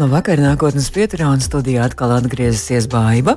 Labvakar, 0.00 0.40
nākotnes 0.40 0.86
pieturā 0.94 1.26
un 1.28 1.42
studijā 1.44 1.82
atkal 1.84 2.14
atgriezīsies 2.14 2.86
Baiva. 2.88 3.34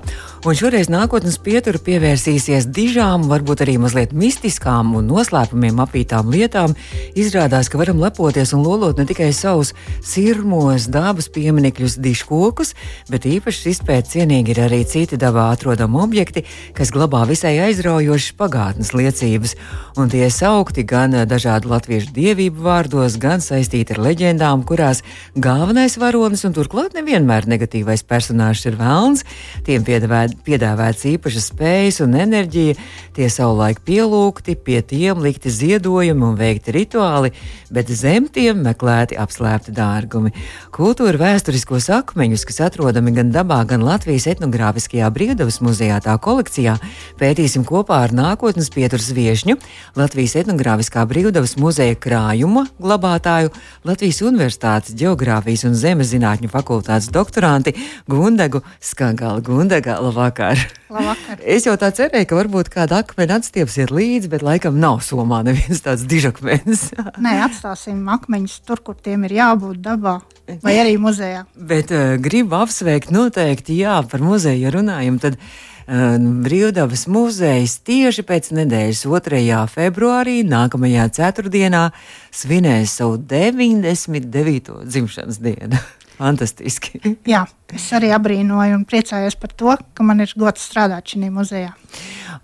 Un 0.48 0.56
šoreiz 0.56 0.88
nākotnes 0.88 1.36
pietura 1.44 1.80
pievērsīsies 1.84 2.70
dižām, 2.72 3.26
varbūt 3.28 3.66
arī 3.66 3.74
mazliet 3.84 4.14
mistiskām 4.16 4.94
un 4.96 5.10
noslēpumiem 5.12 5.82
apītām 5.84 6.32
lietām. 6.32 6.72
Izrādās, 7.20 7.68
ka 7.68 7.82
varam 7.82 8.00
lepoties 8.00 8.54
un 8.56 8.64
lolot 8.64 8.96
ne 8.96 9.04
tikai 9.10 9.28
savus 9.36 9.74
sirmos 10.00 10.86
dabas 10.88 11.28
pieminekļus, 11.36 11.98
diškokus, 12.06 12.72
bet 13.12 13.28
īpaši 13.28 13.74
izpēt 13.74 14.08
cienīgi 14.14 14.56
ir 14.56 14.64
arī 14.70 14.86
citi 14.88 15.20
dabā 15.20 15.50
atrodami 15.58 16.00
objekti, 16.06 16.46
kas 16.78 16.96
glabā 16.96 17.26
visai 17.28 17.58
aizraujošas 17.66 18.38
pagātnes 18.40 18.94
liecības. 18.96 19.58
Un 20.00 20.08
tie 20.16 20.32
saukti 20.32 20.88
gan 20.88 21.26
dažādu 21.28 21.76
latviešu 21.76 22.16
dievību 22.16 22.64
vārdos, 22.70 23.20
gan 23.20 23.44
saistīti 23.44 23.98
ar 23.98 24.04
leģendām, 24.08 24.64
kurās 24.64 25.04
galvenais 25.36 26.00
varonis 26.00 26.48
un 26.48 26.53
un 26.54 26.60
turklāt 26.60 26.94
nevienmēr 26.94 27.48
negatīvais 27.50 28.04
personāžs 28.06 28.68
ir 28.70 28.76
vēlns. 28.78 29.24
Tiem 29.66 29.82
piedāvāts 29.88 31.06
īpašas 31.10 31.50
spējas 31.50 31.98
un 32.06 32.14
enerģija, 32.20 32.76
tie 33.18 33.30
savulaik 33.34 33.82
pielūgti, 33.88 34.54
pie 34.54 34.84
tiem 34.86 35.24
likti 35.24 35.50
ziedojumi 35.50 36.28
un 36.28 36.38
veikti 36.38 36.76
rituāli, 36.76 37.32
bet 37.74 37.90
zem 37.90 38.28
tiem 38.30 38.62
meklēti 38.62 39.18
apslēpti 39.18 39.74
dārgumi. 39.74 40.34
Kultūra 40.76 41.18
vēsturiskos 41.24 41.90
akmeņus, 41.98 42.46
kas 42.50 42.62
atrodami 42.68 43.16
gan 43.18 43.34
dabā, 43.34 43.64
gan 43.70 43.82
Latvijas 43.86 44.30
etnogrāfiskajā 44.36 45.10
brīvdabas 45.16 45.58
muzejā 45.66 45.98
tā 46.06 46.14
kolekcijā, 46.22 46.78
pētīsim 47.18 47.66
kopā 47.66 48.04
ar 48.06 48.14
nākotnes 48.14 48.70
pieturas 48.74 49.10
viešņu, 49.16 49.58
Latvijas 49.98 50.38
etnogrāfiskā 50.44 51.08
brīvdabas 51.10 51.58
muzeja 51.58 51.98
krājuma 51.98 52.68
glabātāju, 52.78 53.50
Latvijas 53.88 54.22
Universitātes 54.22 54.94
geogrāfijas 55.02 55.66
un 55.70 55.78
zemes 55.78 56.14
zinātņu 56.14 56.33
zinātņu 56.34 56.50
fakultātes 56.50 57.12
doktoranti 57.14 57.74
Gundegu 58.10 58.62
Skagala. 58.82 59.42
Gundega, 59.42 60.00
labvakar! 60.02 60.58
labvakar! 60.90 61.40
Es 61.54 61.66
jau 61.66 61.76
tā 61.78 61.92
cerēju, 61.94 62.28
ka 62.28 62.38
varbūt 62.38 62.70
kāda 62.74 63.02
akmeņa 63.04 63.40
atstiepsiet 63.40 63.92
līdzi, 63.92 64.30
bet 64.30 64.44
laikam 64.44 64.80
nav 64.80 65.02
somā 65.04 65.44
neviens 65.46 65.84
tāds 65.84 66.06
dižakmens. 66.08 66.92
Nē, 67.22 67.36
atstāsim 67.48 68.02
akmeņus 68.10 68.62
tur, 68.66 68.82
kur 68.82 68.96
tiem 68.96 69.26
ir 69.28 69.38
jābūt 69.40 69.82
dabā. 69.84 70.22
Vai 70.64 70.78
arī 70.80 70.98
muzejā. 71.00 71.46
Bet 71.56 71.92
uh, 71.94 72.16
gribu 72.20 72.58
apsveikt 72.60 73.14
noteikti, 73.14 73.78
jā, 73.84 74.02
par 74.10 74.24
muzeju 74.24 74.66
ja 74.66 74.74
runājam. 74.74 75.20
Tad, 75.24 75.38
uh, 75.38 76.18
Brīvdabas 76.44 77.08
muzejs 77.12 77.78
tieši 77.88 78.24
pēc 78.28 78.54
nedēļas 78.56 79.04
2. 79.08 79.64
februārī, 79.72 80.38
nākamajā 80.48 81.10
ceturtdienā, 81.20 81.90
svinēs 82.32 82.96
savu 83.02 83.20
99. 83.20 84.80
dzimšanas 84.88 85.44
dienu. 85.44 85.84
Fantastiski. 86.24 87.02
Jā, 87.34 87.44
es 87.74 87.88
arī 87.96 88.14
abrīnoju 88.16 88.80
un 88.80 88.86
priecājos 88.88 89.36
par 89.40 89.56
to, 89.60 89.78
ka 89.96 90.06
man 90.08 90.24
ir 90.24 90.34
gods 90.40 90.64
strādāt 90.70 91.14
šajā 91.14 91.32
muzejā. 91.34 91.74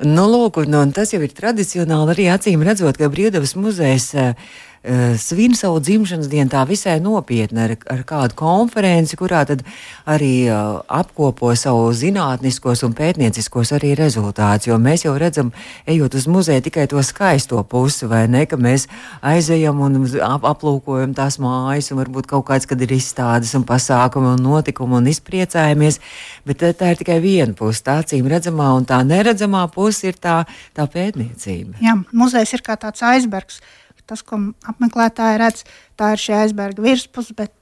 Nu, 0.05 0.27
lūk, 0.31 0.61
un 0.63 0.95
tas 0.95 1.13
jau 1.15 1.21
ir 1.23 1.31
tradicionāli 1.35 2.15
arī 2.15 2.27
acīm 2.31 2.63
redzot, 2.67 2.99
ka 2.99 3.11
Brīvdabas 3.11 3.55
muzejs. 3.59 4.11
Uh, 4.15 4.49
svin 5.17 5.55
savu 5.55 5.79
dzimšanas 5.83 6.29
dienu 6.31 6.49
tā 6.51 6.61
visai 6.67 6.99
nopietni 7.03 7.59
ar, 7.65 7.73
ar 7.91 8.03
kādu 8.07 8.35
konferenci, 8.39 9.17
kurā 9.19 9.41
tad 9.47 9.63
arī 10.07 10.47
uh, 10.47 10.79
apkopo 10.87 11.51
savu 11.59 11.89
zinātniskos 11.95 12.85
un 12.87 12.95
pētnieciskos 12.95 13.73
arī 13.75 13.91
rezultātus. 13.99 14.69
Jo 14.69 14.77
mēs 14.79 15.03
jau 15.03 15.15
redzam, 15.19 15.51
ejot 15.89 16.15
uz 16.15 16.27
muzeju, 16.31 16.63
tikai 16.69 16.87
to 16.91 17.03
skaisto 17.03 17.59
pusi, 17.67 18.07
vai 18.07 18.23
ne, 18.31 18.45
ka 18.49 18.59
mēs 18.59 18.87
aizejam 19.19 19.81
un 19.83 19.99
ap, 20.23 20.47
aplūkojam 20.47 21.15
tās 21.17 21.39
mājas, 21.43 21.91
un 21.91 21.99
varbūt 21.99 22.29
kaut 22.31 22.47
kāds, 22.47 22.69
kad 22.69 22.79
ir 22.79 22.95
izstādes 22.95 23.51
un 23.59 23.67
pasākumi 23.67 24.35
un 24.37 24.45
notikumi 24.47 24.99
un 25.01 25.11
izpriecājamies, 25.11 25.99
bet 26.47 26.63
tā 26.79 26.93
ir 26.93 27.03
tikai 27.03 27.19
viena 27.23 27.51
puse, 27.57 27.83
tā 27.83 27.99
acīm 28.03 28.31
redzamā 28.31 28.71
un 28.77 28.87
tā 28.87 29.01
neredzamā 29.03 29.67
puse 29.75 30.07
ir 30.07 30.17
tā, 30.23 30.41
tā 30.77 30.87
pētniecība. 30.87 31.81
Jā, 31.83 31.97
muzejs 32.15 32.55
ir 32.55 32.63
kā 32.63 32.79
tāds 32.79 33.03
aizbergs 33.03 33.59
tas, 34.09 34.23
ko 34.25 34.39
apmeklētāji 34.69 35.39
redz, 35.41 35.63
tā 35.99 36.13
ir 36.15 36.23
šī 36.23 36.35
aizberga 36.41 36.83
virspuse, 36.83 37.35
bet 37.37 37.53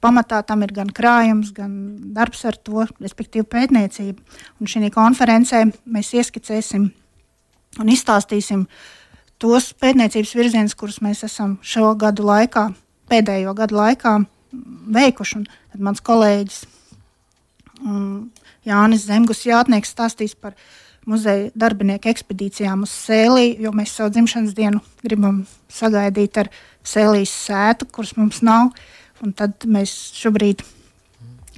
pamatā 0.00 0.40
tam 0.46 0.64
ir 0.64 0.72
gan 0.76 0.90
krājums, 0.94 1.52
gan 1.56 1.72
darbs 2.16 2.44
ar 2.48 2.56
to, 2.56 2.86
respektīvi 3.02 3.46
pētniecība. 3.50 4.40
Un 4.60 4.70
šī 4.70 4.90
konferencē 4.94 5.66
mēs 5.84 6.14
ieskicēsim 6.16 6.88
un 7.80 7.92
izstāstīsim 7.92 8.66
tos 9.40 9.70
pētniecības 9.80 10.34
virzienus, 10.36 10.76
kurus 10.76 11.00
mēs 11.04 11.24
esam 11.28 11.58
šo 11.62 11.94
gadu 12.00 12.26
laikā, 12.28 12.70
pēdējo 13.10 13.54
gadu 13.56 13.78
laikā 13.80 14.18
veikuši. 14.96 15.40
Un 15.40 15.48
tad 15.48 15.84
mans 15.86 16.02
kolēģis 16.04 16.60
um, 17.84 18.30
Jānis 18.66 19.06
Zemgus 19.08 19.44
Jātnieks 19.48 19.92
stāstīs 19.94 20.34
par 20.36 20.56
viņa 20.56 20.89
muzeja 21.10 21.50
darbinieku 21.58 22.10
ekspedīcijām 22.10 22.84
uz 22.86 22.92
Sēlī, 23.06 23.54
jo 23.62 23.72
mēs 23.76 23.94
savu 23.96 24.12
dzimšanas 24.14 24.54
dienu 24.56 24.82
gribam 25.02 25.42
sagaidīt 25.72 26.38
ar 26.42 26.50
Sēlijas 26.86 27.32
sētu, 27.48 27.88
kuras 27.92 28.14
mums 28.18 28.40
nav. 28.46 28.70
Un 29.20 29.34
tad 29.36 29.66
mēs 29.68 29.92
šobrīd 30.16 30.62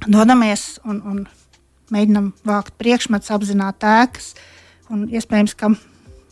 dodamies 0.03 0.81
un, 0.83 0.99
un 1.07 1.23
mēģinam 1.93 2.31
vākt 2.47 2.75
priekšmetus, 2.81 3.31
apzināt 3.35 3.85
ēkas. 3.87 4.33
Iespējams, 4.93 5.55
ka 5.57 5.71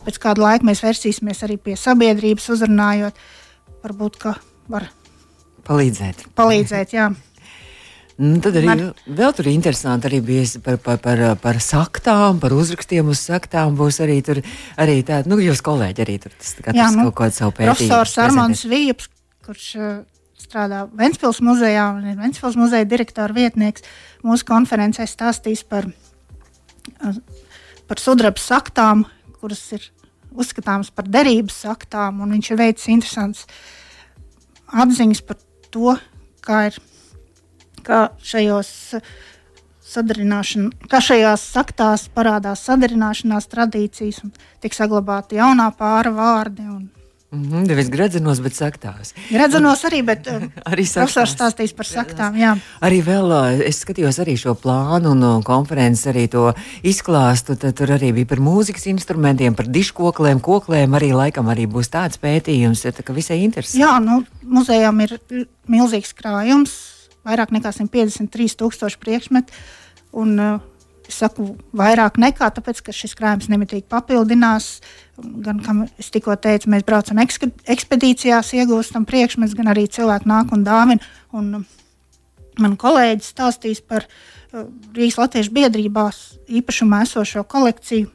pēc 0.06 0.20
kāda 0.22 0.44
laika 0.44 0.68
mēs 0.68 0.84
versīsimies 0.84 1.44
arī 1.48 1.58
pie 1.62 1.78
sabiedrības, 1.80 2.50
uzrunājot, 2.56 3.22
varbūt, 3.86 4.20
ka 4.22 4.36
var 4.72 4.90
palīdzēt. 5.68 6.28
palīdzēt 6.38 6.96
jā. 6.98 7.12
Nu, 8.20 8.40
tad 8.44 8.58
arī 8.60 8.68
Man... 8.68 8.82
vēl 9.08 9.34
tur 9.38 9.48
interesanti 9.52 10.10
arī 10.10 10.20
bija 10.26 10.44
par, 10.64 10.78
par, 10.84 11.00
par, 11.04 11.22
par 11.42 11.60
saktām, 11.64 12.42
par 12.42 12.54
uzrakstiem 12.56 13.08
uz 13.14 13.22
saktām. 13.24 13.78
Būs 13.80 14.02
arī 14.04 14.20
tur 14.26 14.42
arī 14.82 15.00
tādi, 15.08 15.32
nu, 15.32 15.40
jūs 15.42 15.64
kolēģi 15.66 16.04
arī 16.04 16.18
tur 16.26 16.36
Jā, 16.76 16.90
nu, 16.94 17.08
kaut 17.10 17.18
kādu 17.22 17.38
savu 17.38 17.56
pētījumu. 17.58 17.88
Profesors 17.88 18.18
Armāns 18.22 18.66
Vīps, 18.70 19.10
kurš 19.48 19.70
uh, 19.80 19.96
strādā 20.42 20.84
Ventspils 20.98 21.42
muzejā 21.46 21.88
un 21.96 22.12
ir 22.12 22.20
Ventspils 22.20 22.60
muzeja 22.60 22.90
direktora 22.90 23.34
vietnieks, 23.38 23.88
mūsu 24.28 24.48
konferencē 24.50 25.08
stāstīs 25.10 25.64
par, 25.68 25.88
uh, 25.88 27.18
par 27.90 28.04
sudraba 28.04 28.44
saktām, 28.44 29.08
kuras 29.40 29.64
ir 29.78 29.88
uzskatāmas 30.32 30.92
par 30.94 31.10
derības 31.12 31.64
saktām, 31.66 32.22
un 32.24 32.38
viņš 32.38 32.54
ir 32.54 32.62
veicis 32.62 32.92
interesants 32.94 33.48
atziņas 34.72 35.26
par 35.28 35.40
to, 35.74 35.98
kā 36.46 36.68
ir 36.70 36.78
kā 37.86 38.08
šajos 38.24 38.72
kā 39.92 41.02
šajās 41.04 41.44
saktās 41.52 42.08
parādās 42.16 42.64
sadarināšanās 42.70 43.50
tradīcijas 43.52 44.24
un 44.24 44.32
tiek 44.64 44.74
saglabāti 44.78 45.36
jaunā 45.42 45.68
pāra 45.76 46.14
vārdi. 46.16 46.64
Un, 46.64 46.90
Mm 47.32 47.44
-hmm, 47.44 47.68
nevis 47.68 47.90
gradzenos, 47.90 48.40
bet 48.40 48.54
saktās. 48.54 49.14
Gradzenos 49.30 49.84
arī, 49.88 50.04
bet 50.06 50.28
arī 50.72 50.84
profesors 50.94 51.32
stāstīs 51.32 51.72
par 51.76 51.86
saktām. 51.86 52.36
Jā. 52.36 52.58
Arī 52.82 53.00
vēl 53.06 53.32
es 53.68 53.80
skatījos 53.86 54.20
arī 54.20 54.36
šo 54.38 54.52
plānu 54.54 55.12
un 55.12 55.44
konferenci, 55.44 56.10
arī 56.10 56.28
to 56.28 56.54
izklāstu. 56.84 57.56
Tad 57.56 57.76
tur 57.76 57.88
arī 57.88 58.12
bija 58.14 58.26
par 58.26 58.38
mūzikas 58.40 58.86
instrumentiem, 58.86 59.56
par 59.56 59.66
diškoklēm, 59.66 60.42
koklēm. 60.42 60.92
Arī 60.92 61.14
laikam 61.14 61.48
arī 61.48 61.68
būs 61.68 61.88
tāds 61.88 62.20
pētījums, 62.20 62.84
tā, 62.84 63.04
ka 63.04 63.14
visai 63.14 63.40
interesanti. 63.44 63.80
Jā, 63.80 64.00
nu, 64.00 64.26
muzejām 64.44 65.00
ir 65.00 65.20
milzīgs 65.68 66.14
krājums 66.14 67.01
vairāk 67.28 67.54
nekā 67.56 67.72
153 67.76 68.58
tūkstoši 68.62 69.02
priekšmetu. 69.02 69.64
Un, 70.12 70.36
uh, 70.40 70.60
Es 71.12 71.18
saku, 71.20 71.58
vairāk 71.76 72.16
nekā 72.22 72.48
tāpēc, 72.56 72.78
ka 72.86 72.94
šis 72.96 73.18
krājums 73.20 73.50
nemitīgi 73.52 73.84
papildinās. 73.92 74.78
Gan, 75.20 75.60
kā 75.60 75.74
es 76.00 76.08
tikko 76.14 76.38
teicu, 76.40 76.70
mēs 76.72 76.86
braucam 76.88 77.20
ekspedīcijās, 77.20 78.54
iegūstam 78.56 79.04
priekšmetus, 79.10 79.58
gan 79.58 79.74
arī 79.74 79.90
cilvēki 79.92 80.30
nāk 80.32 80.54
un 80.56 80.64
dāvina. 80.64 81.12
Un 81.36 81.50
uh, 81.58 81.66
man 82.64 82.78
kolēģis 82.80 83.34
stāstīs 83.34 83.84
par 83.84 84.08
uh, 84.08 84.70
Rīgas 84.96 85.20
Latviešu 85.20 85.52
biedrībās 85.58 86.22
īpašumā 86.48 87.04
esošo 87.10 87.44
kolekciju, 87.44 88.08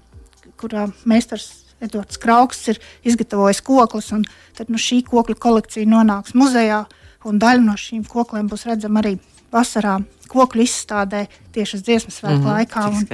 kurā 0.56 0.88
meistars 1.04 1.50
Edvards 1.84 2.16
Krauks 2.22 2.64
ir 2.72 2.80
izgatavojis 3.04 3.60
koklis. 3.66 4.14
Tad 4.56 4.72
nu, 4.72 4.80
šī 4.80 5.02
kokļu 5.10 5.36
kolekcija 5.42 5.90
nonāks 5.90 6.32
muzejā. 6.38 6.86
Uh, 6.86 7.05
un 7.24 7.38
daļa 7.38 7.62
no 7.64 7.76
šīm 7.80 8.04
koklēm 8.10 8.50
būs 8.50 8.66
redzama 8.68 9.00
arī 9.00 9.16
vasarā 9.52 9.98
kokļu 10.28 10.66
izstādē 10.66 11.26
tieši 11.54 11.78
uz 11.78 11.82
dziesmu 11.86 12.12
svētku 12.12 12.42
mm 12.42 12.46
-hmm, 12.46 12.52
laikā. 12.52 12.80
Un, 12.88 13.06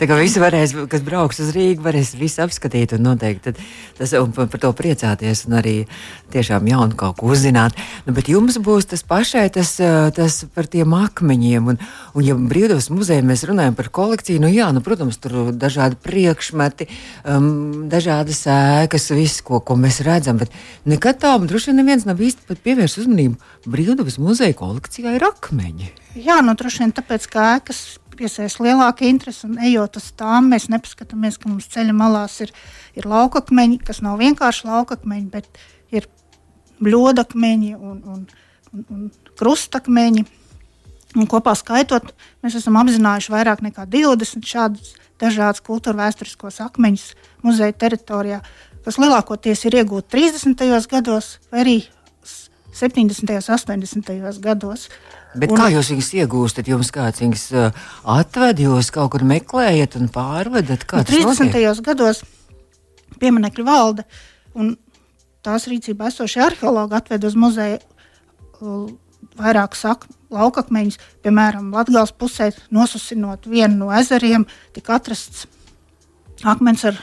Tā 0.00 0.06
kā 0.08 0.16
visi 0.16 0.40
varēs, 0.40 0.72
kas 0.88 1.02
brauks 1.04 1.42
uz 1.44 1.50
Rīgu, 1.52 1.82
varēs 1.84 2.14
visu 2.16 2.40
apskatīt 2.40 2.94
un 2.96 3.02
noteikti 3.04 3.52
tas, 3.98 4.14
un 4.16 4.30
par, 4.32 4.46
par 4.48 4.62
to 4.62 4.70
priecāties 4.78 5.42
un 5.44 5.58
arī 5.58 5.74
tiešām 6.32 6.70
jaunu 6.70 6.96
kaut 6.96 7.18
ko 7.18 7.28
uzzināt. 7.34 7.76
Nu, 8.06 8.14
bet 8.16 8.30
jums 8.32 8.56
būs 8.64 8.88
tas 8.88 9.04
pašai 9.04 9.44
tas, 9.52 9.74
tas 10.16 10.38
par 10.56 10.70
tiem 10.72 10.96
akmeņiem. 10.96 11.68
Un, 11.74 11.82
un 12.16 12.24
ja 12.24 12.32
brīvdabas 12.32 12.88
muzejā 12.88 13.20
mēs 13.28 13.44
runājam 13.50 13.76
par 13.76 13.92
kolekciju, 14.00 14.40
nu 14.40 14.48
jā, 14.48 14.70
nu, 14.72 14.80
protams, 14.80 15.20
tur 15.20 15.52
dažādi 15.52 16.00
priekšmeti, 16.00 16.88
um, 17.28 17.52
dažādas 17.92 18.46
ēkas, 18.48 19.12
viss, 19.12 19.44
ko, 19.44 19.60
ko 19.60 19.76
mēs 19.76 20.00
redzam. 20.08 20.40
Bet 20.40 20.56
nekad 20.88 21.20
tā, 21.20 21.36
droši 21.44 21.74
vien 21.74 21.82
neviens 21.84 22.08
nav 22.08 22.24
īsti 22.24 22.56
pievērsis 22.56 23.04
uzmanību. 23.04 23.36
Brīvdabas 23.68 24.16
muzeja 24.16 24.56
kolekcijā 24.56 25.18
ir 25.20 25.28
akmeņi. 25.28 25.96
Jā, 26.24 26.40
nu 26.40 26.56
droši 26.56 26.86
vien 26.86 26.96
tāpēc, 26.96 27.28
ka 27.28 27.50
ēkas 27.58 27.99
piesaista 28.20 28.64
lielāka 28.66 29.08
interese. 29.08 29.48
Un 29.48 29.58
ejot 29.64 29.98
uz 30.00 30.10
tām, 30.18 30.52
mēs 30.52 30.68
nepaskatāmies, 30.72 31.40
ka 31.40 31.50
mums 31.50 31.68
ceļa 31.72 31.96
malās 31.96 32.38
ir, 32.44 32.52
ir 32.98 33.08
laukakmeņi, 33.08 33.80
kas 33.88 34.02
nav 34.04 34.20
vienkārši 34.20 34.68
laukakmeņi, 34.68 35.26
bet 35.32 35.48
ir 35.94 36.08
bļodakmeņi 36.80 37.74
un, 37.76 37.98
un, 38.14 38.26
un, 38.74 38.86
un 38.86 39.08
krustakmeņi. 39.40 40.26
Un 41.18 41.26
kopā 41.26 41.56
skaitot, 41.58 42.12
mēs 42.44 42.54
esam 42.60 42.76
apzinājuši 42.78 43.32
vairāk 43.34 43.64
nekā 43.66 43.82
20 43.90 44.46
šādus 44.46 44.92
dažādus 45.20 45.62
kultūra 45.64 46.04
vēsturiskos 46.04 46.60
akmeņus 46.64 47.06
muzeja 47.44 47.74
teritorijā, 47.76 48.40
kas 48.84 48.98
lielākoties 49.00 49.66
ir 49.68 49.80
iegūti 49.82 50.14
30. 50.16 50.86
gados 50.90 51.34
vai 51.50 51.64
arī 51.64 51.76
70. 52.72 53.26
un 53.26 53.82
80. 53.82 54.40
gados. 54.40 54.88
Bet 55.34 55.52
un, 55.52 55.58
kā 55.60 55.68
jūs 55.70 55.92
viņus 55.92 56.10
iegūstat? 56.18 56.68
Jums 56.70 56.90
kāds 56.94 57.22
viņus 57.22 57.44
uh, 57.54 57.82
atved, 58.18 58.64
jūs 58.64 58.90
kaut 58.94 59.12
kur 59.14 59.24
meklējat 59.26 59.94
un 60.00 60.08
pārvedat? 60.10 60.86
Kā 60.90 61.04
30. 61.06 61.52
Nu, 61.54 61.74
gados 61.86 62.24
pieminekļu 63.20 63.66
valde 63.66 64.06
un 64.58 64.74
tās 65.46 65.68
rīcībā 65.70 66.08
esošie 66.10 66.42
arheologi 66.48 66.98
atved 66.98 67.28
uz 67.28 67.36
muzeju 67.38 67.78
uh, 67.78 68.88
vairākus 69.38 69.84
laukakmeņus. 70.30 70.98
Piemēram, 71.24 71.70
Latvijas 71.74 72.12
pusē 72.16 72.50
nosusinot 72.74 73.46
vienu 73.50 73.84
no 73.84 73.92
ezeriem, 73.94 74.46
tika 74.74 74.98
atrasts 74.98 75.46
akmens 76.48 76.84
ar, 76.88 76.98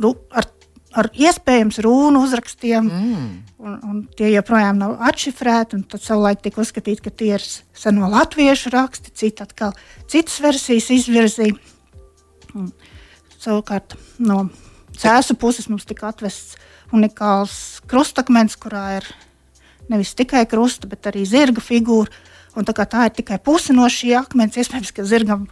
ar 0.00 0.48
ar 0.96 1.08
iespējams 1.14 1.78
runu 1.84 2.24
uzrakstiem, 2.26 2.88
mm. 2.90 3.26
un, 3.62 3.76
un 3.86 4.00
tie 4.18 4.32
joprojām 4.32 4.80
nav 4.80 4.96
atšifrēti. 5.10 5.82
Tad 5.90 6.02
savulaik 6.04 6.42
tika 6.44 6.62
uzskatīts, 6.62 7.02
ka 7.04 7.12
tie 7.14 7.34
ir 7.36 7.44
seno 7.46 8.10
latviešu 8.10 8.72
raksti, 8.74 9.14
citi 9.14 9.44
atkal 9.44 9.76
citas 10.10 10.40
versijas 10.42 10.90
izvirzīja. 10.96 11.58
Un, 12.58 12.72
savukārt 13.40 13.94
no 14.18 14.48
cēsu 14.98 15.36
puses 15.38 15.70
mums 15.70 15.86
tika 15.88 16.10
atvests 16.10 16.58
unikāls 16.94 17.78
krustakmens, 17.90 18.58
kurā 18.58 18.98
ir 18.98 19.06
nevis 19.90 20.14
tikai 20.18 20.44
krusta, 20.50 20.90
bet 20.90 21.06
arī 21.10 21.22
zirga 21.28 21.62
figūra. 21.62 22.10
Un 22.58 22.66
tā, 22.66 22.74
tā 22.74 23.06
ir 23.06 23.14
tikai 23.14 23.38
puse 23.38 23.74
no 23.74 23.86
šī 23.86 24.16
akmens. 24.18 24.58
Iespējams, 24.58 24.90
ka 24.94 25.06
zirgam 25.06 25.46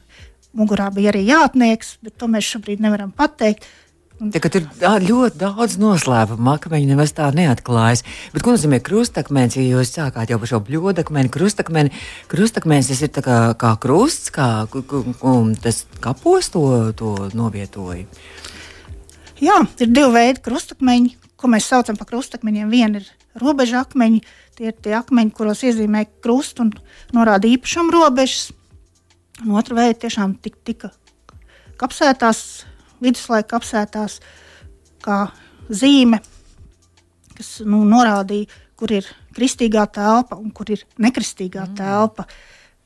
mugurā 0.56 0.88
bija 0.94 1.12
arī 1.12 1.22
jātnieks, 1.28 1.96
bet 2.02 2.16
to 2.18 2.26
mēs 2.30 2.48
šobrīd 2.50 2.82
nevaram 2.82 3.12
pateikt. 3.14 3.66
Tagad 4.18 4.56
ir 4.58 4.64
ļoti 5.06 5.38
daudz 5.38 5.76
noslēpumu, 5.78 6.50
akmeņi 6.50 6.88
nemaz 6.90 7.12
tā 7.14 7.28
neatklājas. 7.30 8.02
Bet 8.34 8.42
ko 8.42 8.56
nozīmē 8.56 8.80
krustakmens? 8.82 9.54
Ja 9.54 9.62
jūs 9.62 9.92
sākāt 9.94 10.32
jau 10.32 10.40
par 10.42 10.50
šo 10.50 10.58
bļodakmeni, 10.66 11.30
krustakmeni, 11.30 11.92
krustakmens 12.26 12.90
tas 12.90 13.02
ir 13.06 13.12
kā, 13.14 13.36
kā 13.54 13.70
krusts, 13.78 14.32
kā 14.34 14.66
tas 15.62 15.78
kapos 16.02 16.50
to, 16.50 16.64
to 16.98 17.12
novietoja. 17.38 18.08
Jā, 19.38 19.60
ir 19.78 19.92
divi 19.94 20.10
veidi 20.10 20.42
krustakmeņi, 20.42 21.14
ko 21.38 21.50
mēs 21.52 21.68
saucam 21.70 21.98
par 22.00 22.08
krustakmeņiem. 22.10 22.72
Viena 22.74 22.98
ir 22.98 23.06
robeža 23.38 23.84
akmeņi, 23.84 24.24
tie 24.58 24.72
ir 24.72 24.80
tie 24.82 24.96
akmeņi, 24.98 25.30
kuros 25.36 25.62
iezīmē 25.62 26.08
krustu 26.24 26.66
un 26.66 26.72
norāda 27.14 27.46
īpašumu 27.46 27.94
robežas. 27.94 28.48
Un 29.44 29.54
otra 29.62 29.78
veida 29.78 30.00
tiešām 30.08 30.34
tika, 30.42 30.58
tika 30.66 30.90
kapsētās 31.78 32.66
viduslaika 33.02 33.58
apsētās 33.58 34.18
kā 35.04 35.26
zīme, 35.68 36.20
kas 37.36 37.58
nu, 37.66 37.84
norādīja, 37.88 38.48
kur 38.78 38.92
ir 38.94 39.06
kristīgā 39.36 39.84
telpa 39.94 40.38
un 40.38 40.50
kur 40.54 40.70
ir 40.74 40.84
nekristīgā 41.02 41.66
mm. 41.66 41.76
telpa. 41.78 42.26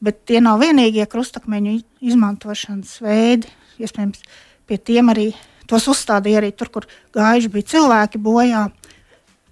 Bet 0.02 0.24
tie 0.26 0.40
nav 0.42 0.60
vienīgie 0.62 1.04
krustakmeņu 1.06 1.78
izmantošanas 2.02 2.96
veidi. 3.04 3.50
Iespējams, 3.82 4.22
pie 4.66 4.78
tiem 4.78 5.12
arī 5.12 5.30
tos 5.70 5.86
uzstādīja 5.88 6.42
arī 6.42 6.50
tur, 6.56 6.72
kur 6.74 6.88
gājuši 7.14 7.52
bija 7.52 7.70
cilvēki 7.74 8.20
bojā, 8.22 8.66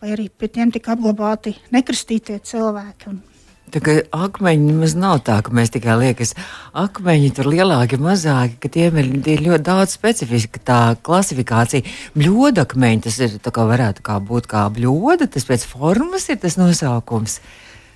vai 0.03 0.15
arī 0.17 0.29
pie 0.29 0.51
tiem 0.53 0.73
tika 0.75 0.97
apglabāti 0.97 1.55
nekristītie 1.73 2.41
cilvēki. 2.51 3.13
Un 3.13 3.21
Tā 3.71 3.81
kā 3.85 3.95
akmeņi 4.15 4.67
nemaz 4.67 4.97
nav 4.99 5.21
tā, 5.27 5.37
ka 5.47 5.53
mēs 5.55 5.71
tikai 5.75 5.95
liekas, 6.01 6.35
akmeņi 6.77 7.31
tur 7.37 7.51
lielāki, 7.53 8.01
mazāki, 8.03 8.57
ka 8.63 8.71
tiem 8.73 8.99
ir, 9.03 9.11
ir 9.31 9.45
ļoti 9.45 9.67
daudz 9.69 9.95
specifiska 9.95 10.63
tā 10.67 10.81
klasifikācija. 11.07 11.87
Bļodakmeņi 12.19 13.05
tas 13.07 13.19
ir 13.23 13.37
tā 13.43 13.53
kā 13.55 13.67
varētu 13.69 14.03
kā 14.07 14.19
būt 14.27 14.51
kā 14.51 14.65
bļoda, 14.75 15.31
tas 15.31 15.47
pēc 15.47 15.67
formas 15.71 16.27
ir 16.33 16.41
tas 16.43 16.59
nosaukums. 16.59 17.39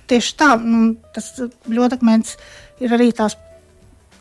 Tieši 0.07 0.35
tā, 0.39 0.53
nu, 0.61 0.93
tas 1.15 1.31
bļodakmens 1.65 2.37
ir 2.83 2.95
arī 2.95 3.09
tās, 3.15 3.35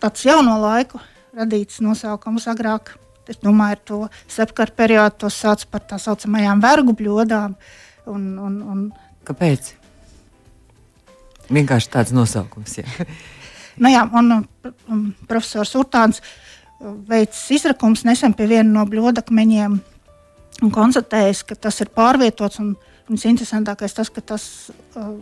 tāds 0.03 0.27
jauno 0.27 0.57
laiku 0.63 1.03
radīts 1.37 1.83
nosaukums 1.85 2.49
agrāk. 2.51 2.97
Es 3.31 3.39
domāju, 3.41 3.77
ar 3.79 3.81
to 3.89 4.01
sepkaru 4.29 4.75
periodu 4.77 5.25
to 5.25 5.31
sauc 5.33 5.63
par 5.73 5.87
tā 5.89 5.97
saucamajām 6.03 6.61
vergu 6.61 6.93
bļodām. 6.99 7.55
Un, 8.13 8.27
un, 8.37 8.61
un, 8.75 8.85
Kāpēc? 9.25 9.73
Vienkārši 11.53 11.91
tāds 11.93 12.15
nosaukums. 12.15 12.79
Jā. 12.81 12.87
nu, 13.83 13.91
jā, 13.93 14.05
un, 14.17 14.33
um, 14.89 15.03
profesors 15.29 15.75
Urtāns 15.79 16.23
uh, 16.23 16.95
veicis 17.09 17.59
izrakums 17.59 18.05
nesen 18.09 18.37
pie 18.37 18.49
viena 18.51 18.71
no 18.71 18.87
bļodakmeņiem 18.89 19.77
un 20.65 20.73
konstatējis, 20.73 21.45
ka 21.51 21.59
tas 21.67 21.83
ir 21.85 21.93
pārvietots. 21.95 22.63
Un, 22.63 22.75
un 23.11 23.21
interesantākais 23.21 23.97
tas, 23.97 24.11
ka 24.13 24.25
tas 24.25 24.49
uh, 24.97 25.13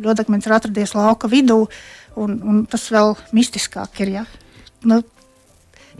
bļodakmenis 0.00 0.48
ir 0.48 0.56
atradies 0.56 0.96
lauka 0.98 1.30
vidū, 1.30 1.62
un, 2.18 2.36
un 2.42 2.62
tas 2.70 2.88
vēl 2.90 3.14
mistiskāk 3.36 4.02
ir. 4.04 4.14
Ja? 4.20 4.28
Nu, 4.82 5.02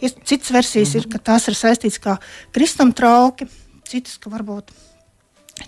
Citas 0.01 0.49
versijas 0.55 0.95
ir, 0.97 1.05
ka 1.13 1.19
tās 1.21 1.45
ir 1.51 1.57
saistītas 1.59 1.99
ar 2.09 2.23
kristuma 2.57 2.95
trauki, 2.97 3.45
citas, 3.85 4.15
ka 4.17 4.31
varbūt 4.33 4.71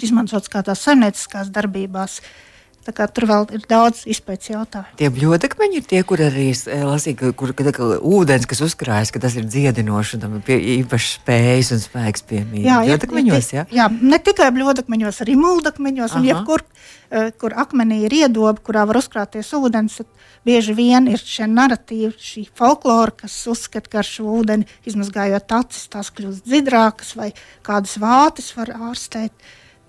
izmantotas 0.01 0.49
kādās 0.49 0.81
saimnieciskās 0.87 1.51
darbībās. 1.53 2.15
Uh, 2.23 2.52
Tur 2.83 3.27
vēl 3.31 3.45
ir 3.55 3.63
daudz 3.71 4.01
izpētes 4.11 4.51
jautājumu. 4.51 4.97
Tie 4.99 5.11
bļodakmeņi 5.15 5.77
ir 5.79 5.85
tie, 5.87 6.01
kur 6.07 6.19
arī 6.25 6.49
eh, 6.51 6.83
lasīja, 6.83 7.31
kur 7.39 7.53
kad, 7.55 7.69
kad, 7.77 8.01
ūdens, 8.03 8.49
kas 8.51 8.63
uzkrājas, 8.67 9.13
ka 9.15 9.23
tas 9.23 9.37
ir 9.39 9.47
dziedinošs 9.47 10.17
un 10.19 10.41
pie, 10.43 10.57
īpaši 10.81 11.13
spējas 11.21 11.71
un 11.77 11.83
spēks 11.85 12.27
piemīt. 12.27 12.67
Jā, 12.67 12.81
bļodakmeņos, 12.83 13.53
jā? 13.55 13.65
jā, 13.71 13.87
ne 14.03 14.19
tikai 14.19 14.51
bļodakmeņos, 14.57 15.23
arī 15.23 15.39
muldakmeņos. 15.39 16.19
Un 16.19 16.27
jebkur, 16.27 16.67
uh, 16.67 17.31
kur 17.39 17.55
akmenī 17.63 18.03
ir 18.09 18.19
iedoba, 18.25 18.59
kurā 18.59 18.83
var 18.91 18.99
uzkrāties 18.99 19.55
ūdens, 19.55 20.03
bieži 20.43 20.75
vien 20.75 21.07
ir 21.13 21.23
šie 21.23 21.47
narratīvi, 21.47 22.13
šī 22.19 22.47
folklora, 22.59 23.15
kas 23.23 23.39
uzskata, 23.47 23.95
ka 23.95 24.03
ar 24.03 24.11
šo 24.11 24.27
ūdeni 24.41 24.67
izmazgājot 24.91 25.59
acis, 25.63 25.87
tās 25.93 26.11
kļūst 26.11 26.51
dzidrākas 26.51 27.15
vai 27.15 27.31
kādas 27.63 27.95
vātes 28.03 28.51
var 28.59 28.75
ārstēt. 28.91 29.31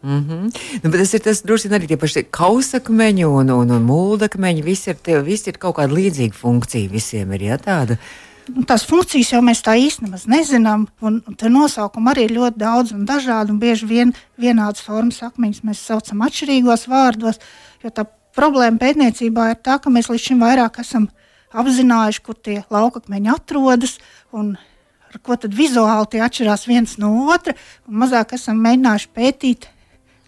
Mm 0.04 0.20
-hmm. 0.20 0.52
nu, 0.84 0.92
tas 0.92 1.14
ir 1.14 1.20
tas 1.20 1.42
droši 1.42 1.68
vien 1.68 1.80
arī 1.80 1.88
tie 1.88 1.98
paši 1.98 2.26
kausakmeņi 2.30 3.26
un, 3.26 3.50
un, 3.50 3.70
un 3.72 3.86
mūldakmeņi. 3.88 4.64
Visi 4.64 4.90
ir, 4.90 4.98
tie, 5.00 5.22
visi 5.22 5.50
ir 5.50 5.58
kaut 5.58 5.76
kāda 5.78 5.96
līdzīga 5.96 6.36
funkcija. 6.36 6.90
Visiem 6.90 7.32
ir 7.34 7.42
ja, 7.42 7.58
tāda. 7.58 7.98
Nu, 8.52 8.66
tās 8.68 8.84
funkcijas 8.84 9.32
jau 9.32 9.40
mēs 9.42 9.64
tā 9.64 9.78
īstenībā 9.80 10.20
nezinām. 10.28 10.88
Un, 11.02 11.22
un 11.28 11.36
tā 11.40 11.48
nosaukuma 11.48 12.12
arī 12.12 12.26
ir 12.28 12.36
ļoti 12.36 12.60
daudz 12.60 12.92
un 12.92 13.06
dažādi. 13.06 13.52
Un 13.56 13.60
bieži 13.60 13.88
vien 13.88 14.14
vienādas 14.36 14.84
formas 14.84 15.24
akmeņus 15.24 15.64
mēs 15.64 15.86
saucam 15.88 16.22
atšķirīgos 16.28 16.88
vārdos. 16.92 17.40
Jo 17.84 17.90
tā 17.90 18.04
problēma 18.36 18.78
pētniecībā 18.78 19.50
ir 19.52 19.62
tā, 19.64 19.80
ka 19.80 19.90
mēs 19.90 20.10
līdz 20.12 20.26
šim 20.28 20.44
vairāk 20.44 20.80
esam 20.84 21.08
apzinājuši, 21.54 22.24
kur 22.26 22.36
tie 22.36 22.64
laukakmeņi 22.70 23.32
atrodas. 23.32 24.00
Ar 24.34 25.20
ko 25.22 25.36
tad 25.38 25.54
vizuāli 25.54 26.10
tie 26.12 26.20
atšķirās 26.26 26.68
viens 26.68 26.98
no 26.98 27.30
otra, 27.32 27.54
mazāk 27.88 28.34
esam 28.34 28.60
mēģinājuši 28.66 29.10
pētīt 29.16 29.70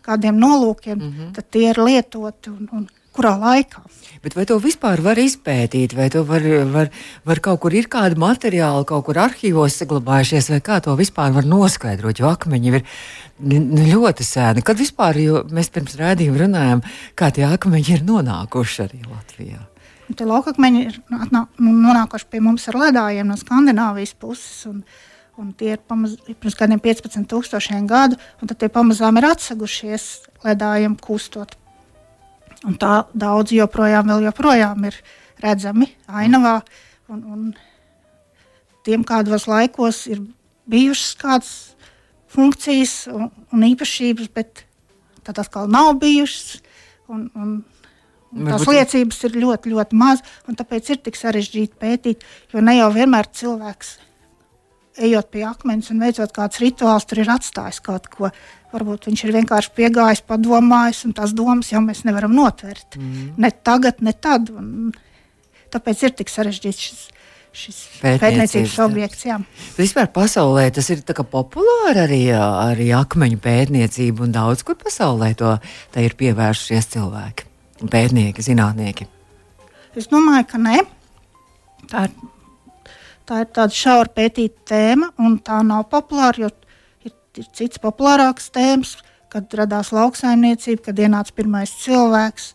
kādiem 0.05 0.37
nolūkiem, 0.39 0.97
mm 0.97 1.11
-hmm. 1.11 1.33
tad 1.35 1.49
tie 1.51 1.69
ir 1.69 1.81
lietoti 1.81 2.49
un, 2.49 2.69
un 2.71 2.87
kurā 3.15 3.35
laikā. 3.39 3.83
Bet 4.23 4.35
vai 4.35 4.45
to 4.49 4.57
vispār 4.59 5.01
var 5.05 5.19
izpētīt, 5.21 5.93
vai 5.95 6.09
to 6.13 6.23
var, 6.27 6.43
var, 6.71 6.89
var 7.27 7.41
kaut 7.47 7.61
kur 7.63 7.75
ir 7.77 7.87
kādi 7.91 8.19
materiāli, 8.19 8.87
kaut 8.89 9.05
kur 9.05 9.19
arhīvos 9.21 9.77
saglabājušies, 9.81 10.49
vai 10.49 10.61
kā 10.65 10.79
to 10.83 10.95
vispār 10.99 11.31
var 11.35 11.45
noskaidrot, 11.45 12.19
jo 12.19 12.31
akmeņi 12.31 12.73
ir 12.73 12.81
ļoti 13.93 14.25
sēni. 14.25 14.65
Kad 14.65 14.81
vispār, 14.81 15.19
mēs 15.53 15.71
pirms 15.73 15.97
rādījuma 16.01 16.43
runājām, 16.45 16.83
kā 17.15 17.31
tie 17.35 17.47
akmeņi 17.47 17.97
ir 17.99 18.05
nonākuši 18.07 18.83
arī 18.87 19.01
Latvijā. 19.05 19.63
Tie 20.05 20.25
laukakmeņi 20.29 20.81
ir 20.85 20.97
nu, 21.09 21.45
nonākuši 21.57 22.27
pie 22.29 22.41
mums 22.45 22.67
ar 22.69 22.77
ledājiem 22.83 23.29
no 23.31 23.37
Skandināvijas 23.39 24.13
puses. 24.21 24.65
Un, 24.69 24.83
un 25.41 25.51
tie 25.57 25.73
ir 25.75 25.83
pamaz, 25.83 26.15
pirms 26.27 26.55
kādiem 26.57 26.79
15,000 26.81 27.87
gadu, 27.89 28.17
un 28.41 28.49
tad 28.49 28.59
tie 28.61 28.69
pamazām 28.71 29.19
ir 29.19 29.27
atsegušies 29.29 30.07
ledājiem 30.45 30.95
kustot. 31.01 31.57
Un 32.65 32.77
tā 32.81 33.03
daudz 33.13 33.53
joprojām, 33.53 34.09
joprojām 34.23 34.87
ir 34.89 34.97
redzami 35.43 35.91
ainavā. 36.07 36.59
Un, 37.11 37.21
un 37.29 37.41
tiem 38.87 39.03
kādos 39.05 39.45
laikos 39.49 40.05
ir 40.09 40.23
bijušas 40.69 41.13
kādas 41.21 41.53
funkcijas 42.31 43.05
un, 43.11 43.29
un 43.53 43.67
īpašības, 43.69 44.31
bet 44.33 44.65
tad 45.25 45.43
atkal 45.43 45.69
nav 45.71 45.93
bijušas. 46.01 46.61
Un, 47.11 47.27
un, 47.37 47.51
un 48.33 48.49
tās 48.49 48.65
liecības 48.65 49.21
ir 49.27 49.37
ļoti, 49.43 49.75
ļoti 49.75 49.99
maz, 49.99 50.23
un 50.49 50.57
tāpēc 50.57 50.89
ir 50.93 51.03
tik 51.05 51.19
sarežģīti 51.19 51.77
pētīt, 51.81 52.25
jo 52.53 52.63
ne 52.65 52.79
jau 52.79 52.89
vienmēr 52.95 53.29
cilvēks. 53.29 53.97
Ejot 54.95 55.31
pie 55.33 55.43
akmens 55.43 55.89
un 55.91 56.03
veicot 56.03 56.31
kādus 56.35 56.61
rituālus, 56.63 57.07
tur 57.09 57.19
ir 57.23 57.31
atstājis 57.33 57.81
kaut 57.83 58.07
ko. 58.13 58.29
Varbūt 58.75 59.09
viņš 59.09 59.23
ir 59.25 59.33
vienkārši 59.35 59.73
piegājis, 59.75 60.23
padomājis, 60.27 61.05
un 61.07 61.15
tās 61.15 61.33
domas 61.35 61.71
jau 61.71 61.81
mēs 61.83 62.03
nevaram 62.07 62.33
notvert. 62.35 62.97
Mm. 62.99 63.33
Ne 63.39 63.51
tagad, 63.51 64.01
ne 64.03 64.11
tad. 64.11 64.51
Un 64.51 64.91
tāpēc 65.71 66.07
ir 66.07 66.15
tik 66.19 66.31
sarežģīts 66.31 66.87
šis 66.87 67.03
šis 67.55 67.79
pētniecības 68.01 68.75
objekts. 68.83 69.25
Jā. 69.27 69.39
Vispār 69.77 70.09
pasaulē 70.13 70.67
tas 70.75 70.89
ir 70.93 71.01
populāri 71.31 72.03
arī, 72.03 72.21
arī 72.35 72.89
akmeņu 72.95 73.39
pētniecība, 73.43 74.25
un 74.25 74.35
daudz 74.35 74.65
kur 74.67 74.77
pasaulē 74.79 75.31
to 75.39 75.55
ir 76.01 76.17
pievērsušies 76.19 76.91
cilvēki, 76.95 77.47
pētnieki, 77.91 78.45
zinātnieki. 78.45 79.07
Es 79.95 80.09
domāju, 80.11 80.47
ka 80.51 80.59
nē. 80.59 80.81
Tā 81.91 82.07
ir, 82.09 82.15
tā 83.25 83.41
ir 83.43 83.51
tāda 83.55 83.73
šaura 83.73 84.11
pētīta 84.15 84.69
tēma, 84.71 85.11
un 85.21 85.37
tā 85.43 85.61
nav 85.65 85.87
populāra, 85.91 86.45
jo 86.45 86.49
ir, 87.05 87.13
ir 87.41 87.49
cits 87.57 87.81
populārāks 87.81 88.51
tēmas, 88.55 88.97
kad 89.33 89.51
radās 89.59 89.91
lauksaimniecība, 89.95 90.87
kad 90.89 90.99
ienāca 90.99 91.35
pirmais 91.35 91.73
cilvēks, 91.83 92.53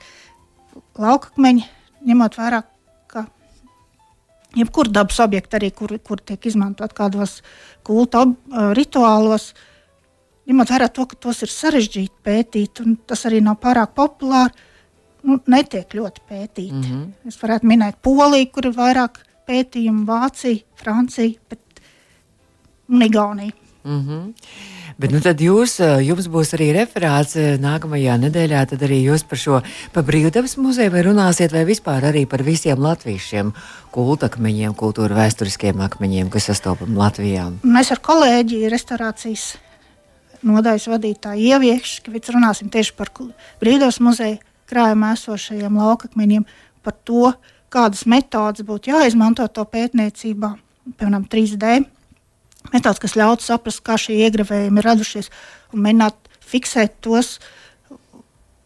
laukakmeņi, 1.00 1.67
ņemot 2.09 2.39
vērā, 2.41 2.62
jebkura 4.57 4.91
dabas 4.91 5.21
objekta, 5.23 5.59
arī 5.59 5.71
kur, 5.75 5.93
kur 6.05 6.23
tiek 6.25 6.47
izmantot 6.47 6.95
kādos 6.97 7.41
kulta 7.87 8.25
rituālos, 8.77 9.53
ņemot 10.50 10.73
vērā 10.73 10.91
to, 10.95 11.07
ka 11.11 11.19
tos 11.29 11.45
ir 11.47 11.53
sarežģīti 11.53 12.25
pētīt, 12.27 12.83
un 12.85 12.97
tas 13.07 13.27
arī 13.29 13.43
nav 13.45 13.61
pārāk 13.62 13.95
populāri, 13.99 14.67
nu, 15.27 15.39
netiek 15.50 15.95
ļoti 15.95 16.25
pētīti. 16.27 16.73
Mm 16.73 16.83
-hmm. 16.91 17.29
Es 17.29 17.39
varētu 17.43 17.67
minēt 17.67 18.00
Poliju, 18.03 18.50
kur 18.53 18.67
ir 18.67 18.75
vairāk 18.77 19.21
pētījumu, 19.50 20.07
Vācija, 20.09 20.62
Francija, 20.78 21.59
un 22.90 23.02
Igaunija. 23.02 23.52
Mm 23.85 24.00
-hmm. 24.07 24.35
Bet 25.00 25.14
nu, 25.14 25.21
tad 25.25 25.40
jūs, 25.40 25.78
eh, 25.80 26.02
jums 26.04 26.26
būs 26.28 26.50
arī 26.52 26.66
referāts 26.76 27.33
eh, 27.40 27.54
nākamajā 27.57 28.19
nedēļā. 28.21 28.66
Tad 28.69 28.83
arī 28.85 28.99
jūs 29.07 29.23
par 29.25 29.38
šo 29.38 29.61
par 29.95 30.04
brīvdabas 30.04 30.59
muzeju 30.61 30.92
vai 30.92 31.02
runāsiet, 31.07 31.54
vai 31.57 31.64
vispār 31.64 32.04
arī 32.11 32.26
par 32.28 32.42
visiem 32.45 32.76
latviešiem 32.76 33.54
kultakmeņiem, 33.90 34.75
kultūra 34.75 35.16
vēsturiskiem 35.23 35.80
akmeņiem, 35.80 36.28
kas 36.28 36.50
sastopam 36.50 36.99
Latvijā. 37.00 37.47
Mēs 37.62 37.92
ar 37.95 38.02
kolēģi 38.04 38.69
restorācijas 38.69 39.57
nodaļas 40.42 40.88
vadītāju 40.92 41.49
ieviekšu, 41.49 42.02
runāsim 42.37 42.69
tieši 42.69 42.92
par 42.97 43.09
brīvdabas 43.61 44.00
muzeju 44.00 44.38
krājumā 44.69 45.14
esošajiem 45.16 45.80
laukakmeņiem, 45.80 46.45
par 46.83 46.95
to, 47.04 47.33
kādas 47.73 48.05
metodas 48.11 48.67
būtu 48.67 48.93
jāizmanto 48.93 49.47
to 49.49 49.65
pētniecībā, 49.65 50.55
piemēram, 50.99 51.27
3D 51.31 51.81
metods, 52.73 53.00
kas 53.03 53.17
ļautu 53.19 53.47
saprast, 53.47 53.83
kā 53.87 53.97
šie 54.00 54.19
iegravējumi 54.27 54.83
ir 54.83 54.89
radušies 54.91 55.31
un 55.75 55.87
mēģināt 55.87 56.31
fiksēt 56.50 56.99
tos 57.05 57.39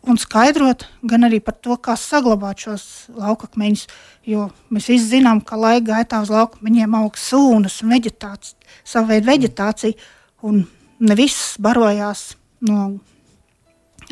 un 0.05 0.19
skaidrot, 0.21 0.85
gan 1.09 1.25
arī 1.25 1.41
par 1.41 1.57
to, 1.65 1.77
kā 1.81 1.95
saglabāt 1.97 2.67
šos 2.67 2.85
laukakmeņus. 3.17 3.87
Jo 4.29 4.49
mēs 4.73 4.91
visi 4.93 5.17
zinām, 5.17 5.41
ka 5.45 5.57
laika 5.61 5.87
gaitā 5.95 6.21
uz 6.25 6.33
laukakmeņiem 6.33 6.97
aug 6.99 7.17
sūnas 7.21 7.81
un 7.85 7.95
veģetācija, 7.95 8.75
sava 8.85 9.15
veida 9.15 9.31
veģetācija, 9.33 9.97
un 10.45 10.65
ne 11.01 11.17
viss 11.17 11.57
barojās 11.63 12.35
no 12.69 12.99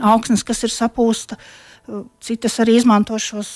augsnes, 0.01 0.45
kas 0.47 0.65
ir 0.65 0.73
sapūsta. 0.73 1.37
Citas 2.23 2.61
arī 2.63 2.77
izmanto 2.79 3.19
šos 3.19 3.49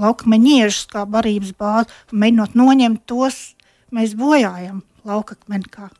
laukakmeņu 0.00 0.54
iežus 0.62 0.86
kā 0.88 1.04
barības 1.08 1.52
bāzi, 1.60 1.92
mēģinot 2.12 2.56
noņemt 2.56 3.04
tos, 3.08 3.52
mēs 3.92 4.14
bojājam 4.16 4.80
laukakmeni. 5.06 5.68
Kā, 5.70 5.90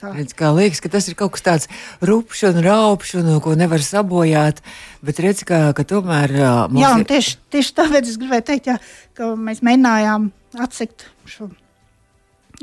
kā. 0.00 0.14
Redz, 0.16 0.32
kā 0.38 0.50
liekas, 0.56 0.80
ka 0.80 0.90
tas 0.96 1.10
ir 1.10 1.18
kaut 1.18 1.36
kas 1.36 1.44
tāds 1.44 1.70
rupšs 2.00 2.46
un 2.50 2.60
raupšs, 2.64 3.14
un 3.20 3.30
ko 3.44 3.52
nevar 3.58 3.84
sabojāt. 3.84 4.64
Bet 5.04 5.20
redz, 5.22 5.44
ka, 5.48 5.68
ka 5.76 5.84
tomēr. 5.88 6.34
Uh, 6.34 6.80
jā, 6.80 6.94
un 6.96 7.06
tieši, 7.08 7.36
tieši 7.52 7.78
tāpēc 7.82 8.08
es 8.08 8.18
gribēju 8.20 8.48
teikt, 8.48 8.72
jā, 8.72 8.78
ka 9.18 9.34
mēs 9.36 9.60
mēģinājām 9.66 10.30
atsekt 10.64 11.10
šo 11.28 11.50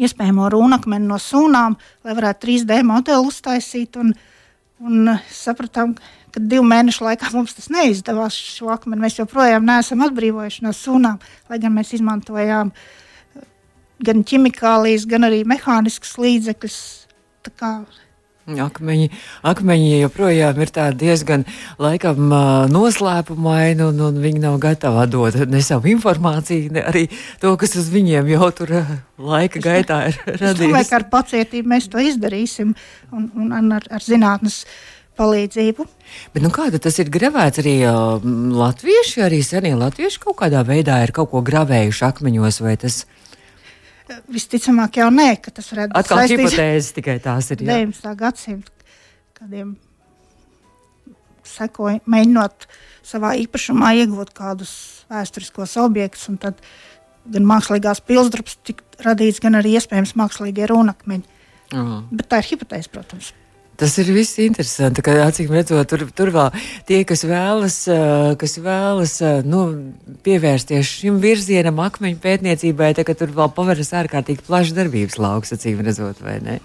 iespējamo 0.02 0.50
rūnakmeni 0.52 1.08
no 1.08 1.20
sūnām, 1.22 1.78
lai 2.04 2.16
varētu 2.18 2.48
3D 2.48 2.82
modeli 2.88 3.30
uztaisīt. 3.30 4.02
Un, 4.02 4.16
un 4.84 5.16
sapratām, 5.32 5.96
ka 6.34 6.42
divu 6.44 6.66
mēnešu 6.68 7.06
laikā 7.06 7.32
mums 7.34 7.56
tas 7.56 7.72
neizdevās. 7.72 8.36
Šo 8.36 8.74
akmeni 8.74 9.06
mēs 9.06 9.20
joprojām 9.22 9.66
neesam 9.68 10.04
atbrīvojuši 10.08 10.66
no 10.66 10.76
sūnām, 10.76 11.22
lai 11.50 11.60
gan 11.64 11.76
mēs 11.78 11.94
izmantojām 11.96 12.74
uh, 12.74 12.86
gan 14.04 14.24
ķimikālijas, 14.28 15.06
gan 15.10 15.28
arī 15.28 15.44
mehāniskas 15.48 16.16
līdzekļus. 16.22 16.80
Akmeņi, 18.46 19.08
akmeņi 19.42 20.02
joprojām 20.04 20.60
ir 20.62 20.72
diezgan 20.94 21.48
laikam, 21.82 22.30
noslēpumaini, 22.70 23.82
un, 23.88 24.04
un 24.06 24.20
viņi 24.22 24.44
nav 24.44 24.60
gatavi 24.62 25.06
dot 25.10 25.40
ne 25.50 25.62
savu 25.66 25.90
informāciju, 25.96 26.76
ne 26.76 26.84
arī 26.86 27.08
to, 27.42 27.56
kas 27.58 27.74
uz 27.82 27.90
viņiem 27.90 28.30
jau 28.36 28.52
tur 28.54 28.76
laika 29.18 29.64
gaitā 29.64 29.98
ir 30.12 30.20
radījies. 30.28 30.52
Es 30.52 30.62
domāju, 30.62 30.90
ka 30.92 31.00
ar 31.00 31.08
pacietību 31.16 31.74
mēs 31.74 31.90
to 31.90 32.06
izdarīsim 32.06 32.76
un, 33.10 33.32
un 33.34 33.74
ar, 33.80 33.90
ar 33.90 34.06
zinātnes 34.06 34.62
palīdzību. 35.18 35.90
Bet, 36.36 36.44
nu, 36.46 36.54
kāda 36.54 36.78
tas 36.86 37.02
ir 37.02 37.10
gravēts 37.10 37.64
arī 37.66 37.80
latvieši, 38.62 39.26
arī 39.26 39.42
senie 39.42 39.74
latvieši 39.80 40.22
kaut 40.22 40.38
kādā 40.44 40.62
veidā 40.68 41.02
ir 41.02 41.16
kaut 41.18 41.34
ko 41.34 41.42
gravējuši 41.42 42.10
akmeņos, 42.14 42.62
vai 42.62 42.78
tas 42.78 43.08
ir? 43.08 43.25
Visticamāk, 44.30 45.00
jau 45.02 45.10
nē, 45.14 45.32
ka 45.42 45.52
tas 45.56 45.68
varētu 45.74 45.94
būt 45.94 46.00
atkal 46.02 46.24
hipotēzes 46.30 46.94
tikai 46.94 47.18
tās 47.24 47.50
ir. 47.54 47.64
19. 47.66 48.12
gadsimta 48.20 48.76
kādiem 49.36 49.76
sekoja, 51.46 52.02
mēģinot 52.10 52.66
savā 53.06 53.36
īpašumā 53.44 53.94
iegūt 54.02 54.34
kādus 54.36 54.74
vēsturiskos 55.12 55.76
objektus, 55.84 56.26
un 56.32 56.40
tad 56.42 56.62
gan 57.30 57.46
mākslīgās 57.50 58.02
pilsdrupas 58.06 58.58
tika 58.66 58.86
radīts, 59.06 59.42
gan 59.44 59.60
arī 59.60 59.76
iespējams 59.78 60.16
mākslīgie 60.18 60.70
runakmeņi. 60.72 61.26
Uh. 61.74 61.98
Bet 62.14 62.30
tā 62.32 62.42
ir 62.42 62.50
hipotēze, 62.54 62.92
protams. 62.94 63.34
Tas 63.76 63.98
ir 64.00 64.08
viss 64.16 64.38
interesanti, 64.40 65.04
ka 65.04 65.14
acīm 65.26 65.52
redzot, 65.52 65.88
tur, 65.92 66.06
tur 66.16 66.30
vēl 66.32 66.54
tie, 66.88 67.02
kas 67.08 67.26
vēlas, 67.28 67.78
kas 68.40 68.54
vēlas 68.64 69.16
nu, 69.44 69.64
pievērsties 70.24 70.92
šim 71.02 71.18
virzienam, 71.24 71.82
akmeņu 71.84 72.20
pētniecībai, 72.24 72.94
tā, 72.96 73.04
tur 73.20 73.34
vēl 73.36 73.52
paveras 73.56 73.92
ārkārtīgi 74.00 74.46
plašs 74.48 74.72
darbības 74.78 75.20
lauks, 75.20 75.52
acīm 75.58 75.82
redzot, 75.84 76.22
vai 76.24 76.38
ne? 76.46 76.60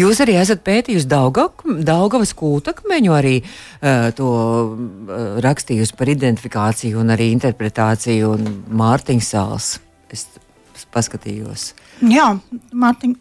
Jūs 0.00 0.20
arī 0.20 0.36
esat 0.40 0.60
pētījusi 0.66 1.08
Daugavas 1.08 2.34
kūtakmeņu, 2.36 3.14
arī 3.16 3.38
uh, 3.40 4.10
to 4.16 4.32
uh, 4.34 5.38
rakstījusi 5.40 5.96
par 5.96 6.12
identifikāciju 6.12 7.00
un 7.00 7.14
arī 7.16 7.30
interpretāciju 7.36 8.34
un 8.34 8.52
Mārtiņas 8.82 9.32
sāls. 9.32 9.70
Es 10.12 10.28
paskatījos. 10.92 11.70
Jā, 12.04 12.34
Mārtiņ, 12.76 13.16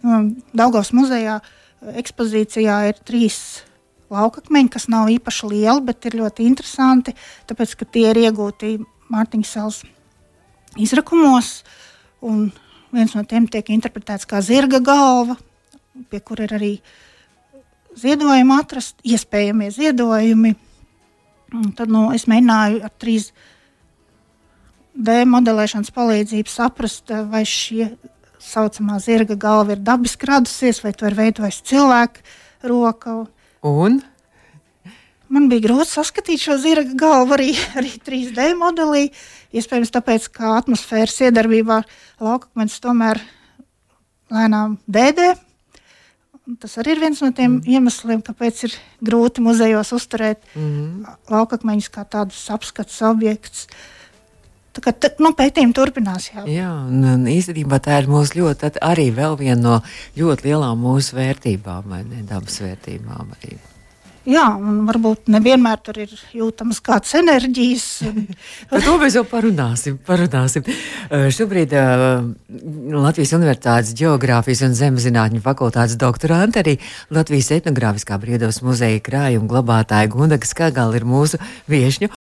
Daugavas 0.59 0.91
muzejā. 0.97 1.39
Uh, 1.39 1.55
ekspozīcijā 1.99 2.77
ir 2.89 3.01
trīs 3.07 3.39
laukakmeņi, 4.09 4.71
kas 4.73 4.87
nav 4.91 5.09
īpaši 5.13 5.51
lieli, 5.51 5.83
bet 5.85 6.07
ir 6.09 6.17
ļoti 6.19 6.47
interesanti, 6.49 7.15
tāpēc 7.49 7.75
ka 7.79 7.87
tie 7.87 8.09
ir 8.11 8.23
iegūti 8.25 8.77
Mārtiņas 9.09 9.51
salas 9.55 9.77
izrakumos. 10.77 11.63
Viens 12.93 13.13
no 13.15 13.23
tiem 13.25 13.47
tiek 13.49 13.69
interpretēts 13.73 14.27
kā 14.29 14.41
zirga 14.45 14.81
galva, 14.81 15.37
pie 16.09 16.19
kur 16.25 16.41
ir 16.41 16.53
arī 16.57 16.73
ziedojumi 17.97 18.57
atrast, 18.57 18.99
iespējamie 19.05 19.69
ziedojumi. 19.73 20.55
Un 21.57 21.71
tad 21.77 21.89
nu, 21.89 22.09
es 22.13 22.27
mēģināju 22.29 22.83
ar 22.85 22.93
trīs 23.01 23.31
D 24.93 25.23
modelēšanas 25.25 25.93
palīdzību 25.95 26.51
saprast, 26.51 27.13
vai 27.31 27.45
šie 27.47 27.87
saucamā 28.39 28.99
zirga 29.03 29.35
galva 29.39 29.75
ir 29.75 29.83
dabiski 29.83 30.29
radusies, 30.29 30.81
vai 30.83 30.93
to 30.95 31.07
ir 31.09 31.17
veidojis 31.17 31.61
cilvēka 31.67 32.23
roka. 32.69 33.17
Un? 33.67 33.99
Man 35.29 35.45
bija 35.51 35.67
grūti 35.67 35.91
saskatīt 35.91 36.41
šo 36.41 36.55
zirga 36.61 36.95
galvu 36.97 37.35
arī, 37.37 37.51
arī 37.79 37.91
3D 38.05 38.53
modelī. 38.57 39.09
Iespējams, 39.53 39.91
tāpēc, 39.93 40.29
ka 40.33 40.55
atmosfēras 40.57 41.19
iedarbībā 41.27 41.83
laukakmens 42.21 42.79
tomēr 42.81 43.21
lēnām 44.33 44.79
dēdē. 44.89 45.35
Tas 46.57 46.79
arī 46.81 46.95
ir 46.95 47.03
viens 47.03 47.19
no 47.21 47.29
tiem 47.35 47.59
mm. 47.59 47.69
iemesliem, 47.69 48.23
kāpēc 48.25 48.63
ir 48.65 48.75
grūti 49.05 49.43
muzejos 49.45 49.91
uzturēt 49.93 50.41
mm. 50.57 51.19
laukakmeņus 51.29 51.89
kā 51.93 52.07
tādus 52.09 52.41
apskates 52.53 52.97
objektus. 53.05 53.67
Tā 54.75 54.83
kā 54.85 54.93
nu, 55.23 55.31
pētījumi 55.37 55.73
turpinās. 55.75 56.29
Jā, 56.33 56.43
jā 56.49 56.69
un, 56.85 57.01
un 57.15 57.25
īstenībā 57.31 57.81
tā 57.83 57.97
ir 58.03 58.11
mūsu 58.11 58.41
ļoti, 58.43 58.75
arī 58.85 59.09
viena 59.15 59.57
no 59.57 59.79
ļoti 60.19 60.49
lielām 60.49 60.85
mūsu 60.85 61.17
vērtībām, 61.17 61.89
vai 61.89 62.05
ne 62.05 62.21
dabas 62.29 62.61
vērtībām. 62.61 63.35
Arī. 63.39 63.57
Jā, 64.29 64.43
un 64.59 64.83
varbūt 64.85 65.29
nevienmēr 65.31 65.79
tur 65.81 65.97
ir 66.03 66.11
jūtamas 66.35 66.81
kādas 66.85 67.15
enerģijas. 67.17 67.85
Par 68.69 68.83
to 68.85 68.95
mēs 69.01 69.15
jau 69.17 69.23
parunāsim. 69.27 69.97
parunāsim. 70.05 70.67
Šobrīd 71.09 71.73
uh, 71.73 72.27
Latvijas 72.93 73.33
Universitātes 73.39 73.95
Geogrāfijas 73.97 74.65
un 74.67 74.75
Zemezinātņu 74.77 75.41
fakultātes 75.45 75.97
doktorante, 76.01 76.61
arī 76.61 76.77
Latvijas 77.15 77.53
etnogrāfiskā 77.57 78.19
brīvdabas 78.21 78.61
muzeja 78.65 79.01
krājuma 79.01 79.49
glabātāja 79.49 80.11
Gundaga 80.13 80.51
Skagala 80.51 80.99
ir 80.99 81.09
mūsu 81.09 81.41
viešņu. 81.71 82.13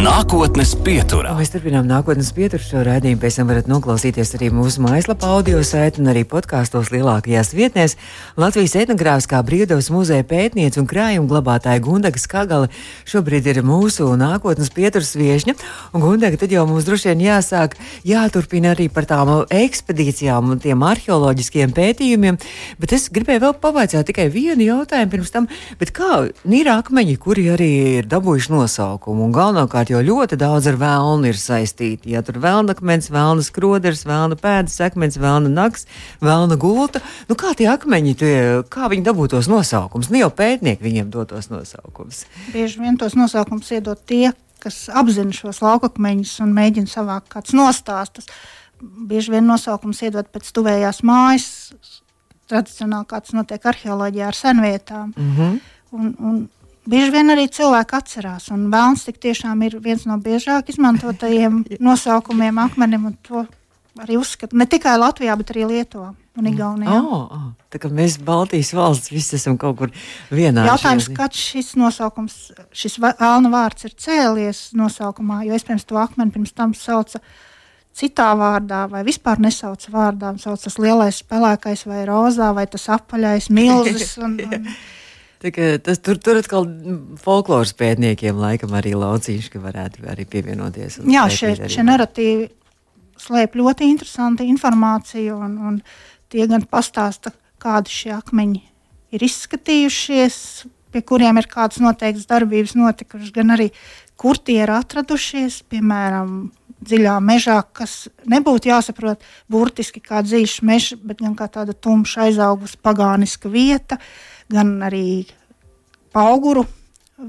Nākotnes 0.00 0.70
pieturā. 0.80 1.34
Mēs 1.36 1.50
turpinām 1.52 1.84
nākotnes 1.84 2.30
pieturu 2.32 2.62
šo 2.64 2.80
raidījumu. 2.86 3.18
Pēc 3.20 3.36
tam 3.36 3.50
varat 3.50 3.66
noklausīties 3.68 4.30
arī 4.38 4.46
mūsu 4.56 4.80
mājaslapā, 4.80 5.28
audio 5.28 5.58
saitē 5.66 6.00
un 6.00 6.08
arī 6.08 6.22
podkāstos 6.24 6.88
lielākajās 6.94 7.50
vietnēs. 7.52 7.98
Latvijas 8.40 8.78
etnogrāfiskā 8.80 9.42
brīvdabas 9.44 9.90
muzeja 9.92 10.24
pētniece 10.24 10.80
un 10.80 10.86
krājuma 10.88 11.28
glabātāja 11.28 11.82
Gundaga 11.84 12.22
Skagala 12.22 12.70
šobrīd 13.12 13.50
ir 13.52 13.60
mūsu 13.66 14.06
nākotnes 14.16 14.72
pieturas 14.72 15.10
viešņa. 15.20 15.56
Un 15.92 16.06
Gundaga 16.06 16.40
tad 16.40 16.56
jau 16.56 16.64
mums 16.70 16.88
droši 16.88 17.10
vien 17.10 17.26
jāsāk 17.26 17.76
jāturpina 18.08 18.72
arī 18.72 18.88
par 18.88 19.04
tām 19.10 19.34
ekspedīcijām 19.52 20.54
un 20.56 20.64
tiem 20.64 20.80
arheoloģiskiem 20.80 21.76
pētījumiem. 21.76 22.40
Bet 22.80 22.96
es 22.96 23.10
gribēju 23.12 23.44
vēl 23.44 23.54
pavaicāt 23.60 24.08
tikai 24.08 24.30
vienu 24.32 24.64
jautājumu 24.64 25.12
pirms 25.18 25.36
tam. 25.36 25.52
Kā 26.00 26.24
ir 26.48 26.72
akmeņi, 26.72 27.20
kuri 27.20 27.50
arī 27.52 27.70
ir 28.00 28.08
dabūjuši 28.08 28.56
nosaukumu 28.56 29.28
un 29.28 29.36
galvenokārt 29.36 29.89
jo 29.90 30.00
ļoti 30.04 30.38
daudz 30.40 30.68
ar 30.70 30.78
vēlnu 30.80 31.30
ir 31.30 31.38
saistīti. 31.38 32.12
Ja 32.14 32.22
tur 32.26 32.38
ir 32.38 32.44
vēlna 32.44 32.76
akmens, 32.76 33.10
vēlna 33.12 33.44
skroders, 33.44 34.04
vēlna 34.08 34.38
pēdas 34.40 34.78
akmens, 34.86 35.18
vēlna 35.20 35.50
nakts, 35.52 35.88
vēlna 36.22 36.58
gulta. 36.60 37.02
Nu, 37.30 37.36
kā 37.38 37.52
tie 37.58 37.68
akmeņi, 37.72 38.14
tie, 38.20 38.34
kā 38.70 38.90
viņi 38.92 39.06
dabūtos 39.08 39.50
nosaukums? 39.50 40.12
Ne 40.14 40.22
jau 40.22 40.30
pētnieki 40.34 40.86
viņiem 40.86 41.10
dotos 41.12 41.50
nosaukums. 41.52 42.24
Bieži 42.54 42.82
vien 42.84 43.00
tos 43.00 43.16
nosaukums 43.18 43.72
iedod 43.74 44.00
tie, 44.06 44.30
kas 44.62 44.84
apzina 44.92 45.34
šos 45.34 45.62
laukakmeņus 45.64 46.36
un 46.44 46.54
mēģina 46.56 46.90
savākt 46.90 47.30
kāds 47.32 47.56
nostāstus. 47.56 48.30
Bieži 48.80 49.34
vien 49.34 49.48
nosaukums 49.48 50.00
iedod 50.06 50.28
pēc 50.32 50.46
tuvējās 50.56 51.02
mājas, 51.06 51.50
tradicionāli 52.50 53.08
kāds 53.10 53.34
notiek 53.36 53.66
arheoloģijā 53.72 54.30
ar 54.30 54.38
senvietām. 54.38 55.12
Mm 55.16 55.36
-hmm. 55.36 55.60
un, 55.92 56.14
un 56.18 56.40
Bieži 56.90 57.12
vien 57.14 57.30
arī 57.30 57.46
cilvēki 57.52 57.96
atcerās, 58.00 58.48
un 58.54 58.66
vēlams 58.72 59.04
tik 59.06 59.20
tiešām 59.22 59.62
ir 59.66 59.76
viens 59.82 60.06
no 60.10 60.16
biežāk 60.22 60.72
izmantotajiem 60.72 61.62
nosaukumiem 61.86 62.58
akmenim, 62.64 63.10
un 63.12 63.18
to 63.26 63.44
arī 64.00 64.16
uzskata 64.18 64.56
ne 64.58 64.66
tikai 64.70 64.96
Latvijā, 64.98 65.36
bet 65.38 65.52
arī 65.54 65.66
Lietuvā 65.68 66.10
un 66.40 66.48
Igaunijā. 66.50 66.96
Oh, 66.96 67.26
oh, 67.36 67.46
tā 67.72 67.80
kā 67.82 67.90
mēs 67.94 68.16
Baltijas 68.24 68.72
valsts 68.76 69.12
visi 69.12 69.36
esam 69.38 69.58
kaut 69.60 69.78
kur 69.78 69.92
vienā. 70.32 70.64
Jautājums, 70.70 71.10
kad 71.14 71.36
šis 71.36 71.74
nosaukums, 71.78 72.38
šis 72.76 72.98
vēlna 73.02 73.52
vārds 73.52 73.86
ir 73.88 73.94
cēlies 73.98 74.70
nosaukumā, 74.78 75.42
jo 75.46 75.58
iespējams 75.58 75.86
to 75.90 75.98
akmeni 76.00 76.34
pirms 76.34 76.54
tam 76.56 76.74
sauca 76.78 77.22
citā 77.96 78.30
vārdā, 78.38 78.84
vai 78.90 79.02
vispār 79.06 79.42
nesauca 79.42 79.92
vārdā, 79.92 80.32
sauc 80.40 80.62
tas 80.62 80.78
lielais 80.80 81.20
spēlēkais 81.24 81.84
vai 81.90 82.04
rozā, 82.08 82.52
vai 82.56 82.66
tas 82.70 82.86
apaļais 82.94 83.50
milzis. 83.54 84.16
Un, 84.24 84.38
un, 84.46 84.72
Tas, 85.40 86.00
tur, 86.04 86.18
tur 86.20 86.36
atkal 86.36 86.66
folkloras 87.16 87.72
pētniekiem 87.72 88.36
laikam 88.36 88.74
arī 88.76 88.92
laucīši 88.92 89.60
varētu 89.62 90.04
arī 90.12 90.26
pievienoties. 90.28 90.98
Jā, 91.08 91.22
šie, 91.32 91.54
šie 91.64 91.84
narratīvi 91.88 92.50
slēp 93.20 93.56
ļoti 93.56 93.88
interesantu 93.88 94.44
informāciju, 94.44 95.38
un, 95.40 95.54
un 95.70 95.78
tie 96.32 96.44
gan 96.50 96.66
pastāsta, 96.68 97.32
kādi 97.60 97.92
šie 97.92 98.12
akmeņi 98.18 98.60
ir 99.16 99.24
izskatījušies, 99.24 100.36
pie 100.92 101.02
kuriem 101.08 101.40
ir 101.40 101.48
kādas 101.48 101.80
noteiktas 101.80 102.28
darbības 102.28 102.76
notikušas, 102.76 103.32
gan 103.32 103.54
arī 103.56 103.70
kur 104.20 104.36
tie 104.36 104.58
ir 104.66 104.72
atradušies, 104.74 105.62
piemēram, 105.72 106.50
dziļā 106.84 107.14
mežā, 107.24 107.62
kas 107.76 108.10
nebūtu 108.28 108.68
jāsaprot 108.68 109.24
burtiski 109.52 110.04
kā 110.04 110.20
dziļš 110.24 110.58
mežs, 110.68 111.00
bet 111.00 111.24
gan 111.24 111.32
kā 111.36 111.48
tāda 111.52 111.72
tumša 111.72 112.28
aizaugusi 112.28 112.80
pagāniska 112.84 113.52
vieta. 113.52 113.96
Uh, 113.96 114.29
gan 114.50 114.74
arī 114.82 115.04
auguru 116.16 116.64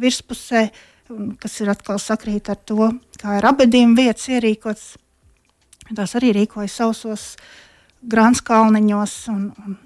virspusē, 0.01 0.65
kas 1.41 1.59
ir 1.61 1.71
atkal 1.73 1.99
sakrīt 2.01 2.49
ar 2.49 2.59
to, 2.65 2.91
kā 3.19 3.37
ir 3.39 3.47
abadījuma 3.49 3.97
vietas 3.99 4.29
ierīkots. 4.31 4.85
Tās 5.91 6.15
arī 6.15 6.31
rīkojas 6.37 6.77
sausos 6.79 7.25
grāns 8.01 8.39
kalniņos 8.45 9.15
un, 9.33 9.49
un 9.65 9.77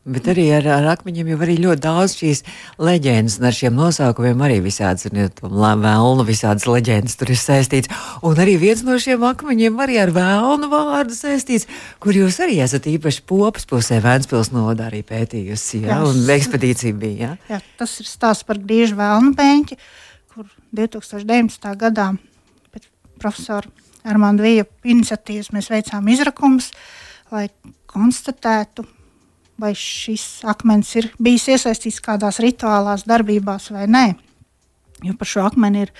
Bet 0.00 0.30
arī 0.32 0.46
ar, 0.56 0.64
ar 0.72 0.86
akmeņiem 0.94 1.28
jau 1.28 1.38
arī 1.44 1.54
ļoti 1.60 1.82
daudz 1.84 2.14
šīs 2.16 2.38
leģendas, 2.80 3.34
un 3.36 3.48
ar 3.50 3.56
šiem 3.56 3.74
nosaukumiem 3.76 4.44
arī 4.46 4.56
visādas 4.64 5.04
ir 5.04 5.12
vēlnu, 5.12 6.24
visādas 6.24 6.64
leģendas 6.64 7.18
tur 7.20 7.28
ir 7.34 7.36
saistīts. 7.36 7.90
Un 8.24 8.38
arī 8.40 8.54
viens 8.62 8.80
no 8.86 8.94
šiem 8.96 9.26
akmeņiem 9.28 9.82
arī 9.84 9.98
ar 10.00 10.12
vēlnu 10.16 10.70
vārdu 10.72 11.12
saistīts, 11.12 11.68
kur 12.00 12.16
jūs 12.16 12.38
arī 12.40 12.62
esat 12.64 12.88
īpaši 12.88 13.26
popas 13.28 13.68
pusē 13.68 13.98
Vēnspils 14.00 14.48
nodā 14.54 14.86
arī 14.88 15.02
pētījusi, 15.04 15.82
ja? 15.84 15.98
un 16.08 16.24
ekspedīcija 16.32 16.96
bija. 16.96 17.34
Ja? 17.34 17.58
Jā, 17.58 17.58
tas 17.82 17.98
ir 18.00 18.08
stāsts 18.08 18.46
par 18.48 18.56
griežu 18.56 18.96
vēlnu 18.96 19.34
beņķi, 19.36 19.76
kur 20.32 20.48
2019. 20.80 21.68
gadā 21.82 22.14
pēc 22.72 22.88
profesora 23.20 23.68
Armānda 24.08 24.48
Vija 24.48 24.64
iniciatīvas 24.80 25.52
mēs 25.52 25.68
veicām 25.68 26.08
izrakumus, 26.08 26.70
lai 27.28 27.50
konstatētu, 27.90 28.86
vai 29.60 29.74
šis 29.76 30.42
akmens 30.48 30.94
ir 30.96 31.10
bijis 31.20 31.48
iesaistīts 31.54 32.00
kādās 32.04 32.40
rituālās 32.42 33.04
darbībās 33.08 33.70
vai 33.74 33.86
nē. 33.90 34.06
Jo 35.04 35.14
par 35.20 35.28
šo 35.28 35.44
akmeni 35.48 35.84
ir, 35.86 35.92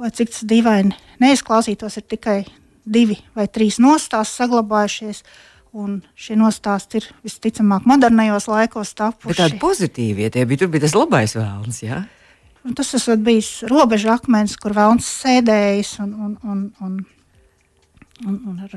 lai 0.00 0.10
cik 0.16 0.32
tas 0.32 0.46
dīvaini 0.48 0.96
neizklausītos, 1.20 2.00
ir 2.00 2.08
tikai 2.08 2.38
divi 2.84 3.18
vai 3.36 3.46
trīs 3.48 3.80
nostāsti 3.82 4.42
saglabājušies. 4.42 5.24
Un 5.70 6.00
šie 6.18 6.34
nostāsti 6.34 6.98
ir 6.98 7.04
visticamāk 7.22 7.84
modernajos 7.86 8.48
laikos 8.50 8.90
tapuši. 8.98 9.28
Bet 9.30 9.38
tādi 9.38 9.58
pozitīvi, 9.62 10.24
ja 10.24 10.30
tie 10.34 10.42
bija, 10.42 10.64
tur 10.64 10.72
bija 10.72 10.82
tas 10.82 10.96
labais 10.98 11.36
vēlns, 11.38 11.78
jā? 11.84 12.00
Un 12.66 12.74
tas 12.74 12.90
esot 12.98 13.22
bijis 13.22 13.52
robeža 13.70 14.16
akmens, 14.16 14.56
kur 14.58 14.74
vēlns 14.74 15.06
sēdējis 15.22 15.92
un, 16.02 16.10
un, 16.26 16.32
un, 16.42 16.64
un, 16.82 16.96
un, 18.26 18.40
un 18.50 18.58
ar 18.66 18.74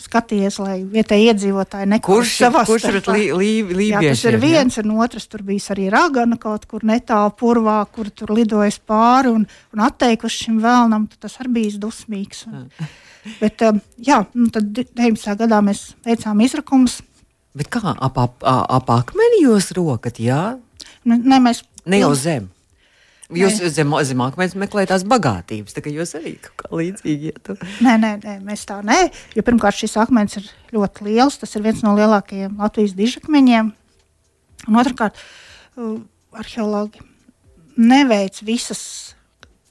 skatījies, 0.00 0.58
lai 0.60 0.76
vietējie 0.84 1.32
iedzīvotāji 1.32 1.88
nekurš 1.94 2.34
savā 2.42 2.64
kurš 2.68 2.86
ir 2.90 2.98
līdzīgs. 3.08 4.08
Tas 4.08 4.24
ir 4.28 4.38
viens, 4.42 4.76
jā? 4.76 4.84
un 4.84 5.00
otrs 5.04 5.28
tur 5.32 5.44
bija 5.46 5.72
arī 5.74 5.88
ragana 5.92 6.38
kaut 6.40 6.66
kur 6.70 6.84
netālu 6.86 7.32
purvā, 7.38 7.78
kur 7.92 8.10
tur 8.12 8.34
lidojas 8.36 8.78
pāri 8.78 9.32
un, 9.32 9.46
un 9.72 9.84
atteikuši 9.86 10.46
šim 10.46 10.60
vēlnam. 10.64 11.08
Tas 11.20 11.38
arī 11.42 11.54
bija 11.58 11.82
dusmīgs. 11.86 12.44
Un, 12.50 12.66
bet, 13.42 13.64
um, 13.68 13.80
jā, 13.96 14.22
nu, 14.36 14.50
tad 14.54 14.68
19. 14.76 15.36
gadā 15.44 15.62
mēs 15.64 15.88
veicām 16.06 16.44
izrakumus. 16.44 17.00
Bet 17.56 17.72
kā 17.72 17.80
ap, 17.94 18.18
ap, 18.20 18.44
ap 18.44 18.92
akmeni 18.92 19.46
jūs 19.46 19.72
rokat? 19.76 20.20
Jā? 20.20 20.58
Ne, 21.08 21.40
mēs 21.40 21.64
ne 21.88 22.02
jau 22.02 22.12
zem. 22.18 22.50
Jūs 23.34 23.58
zem, 23.74 23.90
zem 24.06 24.20
akmens 24.22 24.54
meklējat 24.54 24.92
tās 24.92 25.04
bagātības, 25.08 25.74
tā 25.74 25.82
kā 25.82 25.90
jūs 25.90 26.14
arī 26.14 26.36
kaut 26.44 26.60
kā 26.60 26.68
līdzīgi 26.78 27.32
ietu. 27.32 27.56
Nē, 27.82 27.96
nē, 27.98 28.12
nē, 28.22 28.36
mēs 28.46 28.62
tā 28.68 28.78
nē. 28.86 29.00
Jo 29.34 29.42
pirmkārt, 29.46 29.80
šis 29.80 29.96
akmens 29.98 30.38
ir 30.38 30.46
ļoti 30.76 31.08
liels. 31.08 31.40
Tas 31.42 31.58
ir 31.58 31.64
viens 31.66 31.82
no 31.82 31.96
lielākajiem 31.98 32.54
Latvijas 32.62 32.94
dižakmeņiem. 32.94 33.72
Un 34.70 34.78
otrkārt, 34.78 35.18
arheologi 36.38 37.02
neveic 37.76 38.38
visas 38.46 38.86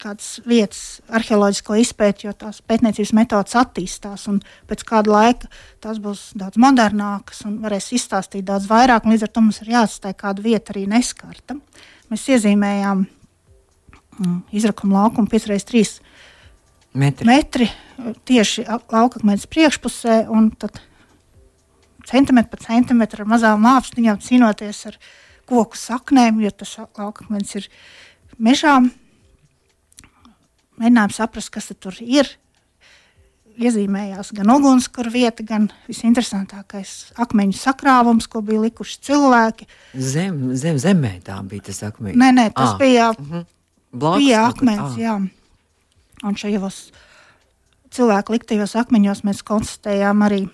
kādas 0.06 0.36
vietas 0.46 1.00
arheoloģisko 1.16 1.80
izpēti, 1.82 2.28
jo 2.28 2.36
tās 2.38 2.60
pētniecības 2.68 3.14
metodas 3.18 3.56
attīstās. 3.58 4.28
Pēc 4.70 4.84
kāda 4.86 5.16
laika 5.16 5.50
tās 5.82 6.04
būs 6.04 6.28
daudz 6.38 6.60
modernākas 6.62 7.46
un 7.48 7.58
varēs 7.64 7.94
izstāstīt 7.96 8.46
daudz 8.46 8.68
vairāk. 8.70 9.08
Līdz 9.08 9.26
ar 9.26 9.34
to 9.34 9.48
mums 9.48 9.64
ir 9.64 9.74
jāatstāj 9.78 10.18
kāda 10.20 10.44
vieta 10.46 10.76
arī 10.76 10.86
neskarta. 10.92 11.58
Mēs 12.12 12.28
iezīmējām 12.36 13.08
izrakuma 14.52 15.02
laukuma 15.04 15.28
5x3 15.28 16.00
metri. 16.94 17.26
metri 17.28 17.68
tieši 18.26 18.66
laukakmens 18.92 19.46
priekšpusē. 19.52 20.26
Centimetru 22.06 22.52
pa 22.54 22.58
centimetru 22.62 23.24
ar 23.24 23.30
mazām 23.34 23.64
māksliņām 23.66 24.20
cīnoties 24.22 24.84
ar 24.92 24.98
koku 25.50 25.78
saknēm, 25.78 26.38
jo 26.44 26.52
tas 26.54 26.76
laukakmens 26.98 27.56
ir 27.58 27.68
mežā. 28.38 28.78
Mēģinājām 30.78 31.14
saprast, 31.16 31.50
kas 31.56 31.72
tur 31.80 31.96
ir. 32.04 32.30
Iezīmējās 33.56 34.34
gan 34.36 34.50
ugunskura 34.52 35.08
vieta, 35.14 35.42
gan 35.48 35.70
visinteresantākais 35.88 37.14
akmeņu 37.24 37.56
sakrāvums, 37.56 38.28
ko 38.28 38.42
bija 38.44 38.66
likuši 38.66 38.98
cilvēki. 39.08 39.68
Zem, 39.96 40.50
zem 40.60 40.76
zemē 40.76 41.14
tā 41.24 41.38
bija 41.48 41.64
tas 41.70 41.80
akmeņš. 41.88 42.18
Nē, 42.20 42.32
nē, 42.36 42.50
tas 42.54 42.74
Ah. 42.74 42.78
bija, 42.78 43.14
Mhm. 43.18 43.46
Blakus 43.96 44.28
kur. 44.28 44.44
akmens. 44.44 45.00
Jā. 45.00 45.16
Un 46.26 46.38
šajos 46.40 46.80
cilvēku 47.96 48.36
liktajos 48.36 48.76
akmeņos 48.80 49.24
mēs 49.28 49.44
konstatējām 49.48 50.24
arī 50.26 50.46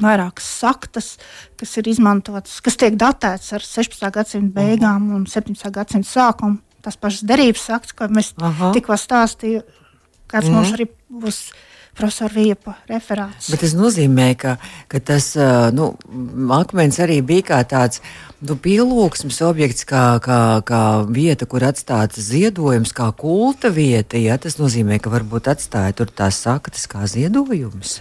vairākas 0.00 0.46
saktas, 0.60 1.14
kas 1.60 1.74
ir 1.80 1.90
izmantotas, 1.92 2.60
kas 2.64 2.78
tiek 2.80 2.96
datētas 3.00 3.52
ar 3.56 3.64
16. 3.64 4.08
gadsimta 4.14 4.54
beigām 4.56 5.10
un 5.16 5.26
17. 5.28 5.68
gadsimta 5.74 6.08
sākumu. 6.08 6.60
Tas 6.82 6.96
pašs 6.98 7.22
derības 7.28 7.62
sakts, 7.68 7.94
ko 7.94 8.08
mēs 8.10 8.32
Aha. 8.42 8.72
tikko 8.74 8.96
stāstījām, 8.98 9.62
kāds 10.26 10.48
mm 10.48 10.56
mums 10.56 10.72
arī 10.74 10.88
būs 11.06 11.44
profesora 11.96 12.32
Viepa 12.34 12.76
referāts. 12.88 13.50
Bet 13.52 13.62
tas 13.64 13.74
nozīmē, 13.76 14.32
ka, 14.40 14.56
ka 14.90 15.00
tas 15.12 15.32
nu, 15.76 15.92
akmens 16.56 16.98
arī 17.04 17.20
bija 17.26 17.48
kā 17.52 17.60
tāds 17.68 18.02
nu, 18.42 18.56
pielūgsmes 18.58 19.38
objekts, 19.46 19.86
kā, 19.88 20.04
kā, 20.24 20.40
kā 20.66 20.82
vieta, 21.06 21.48
kur 21.48 21.64
atstāts 21.68 22.20
ziedojums, 22.30 22.94
kā 22.96 23.10
kulta 23.18 23.70
vieta. 23.74 24.20
Ja? 24.20 24.38
Tas 24.42 24.58
nozīmē, 24.60 24.98
ka 25.02 25.12
varbūt 25.12 25.52
atstāja 25.52 25.94
tur 25.98 26.10
tās 26.10 26.40
saktas 26.42 26.88
kā 26.90 27.06
ziedojums. 27.10 28.00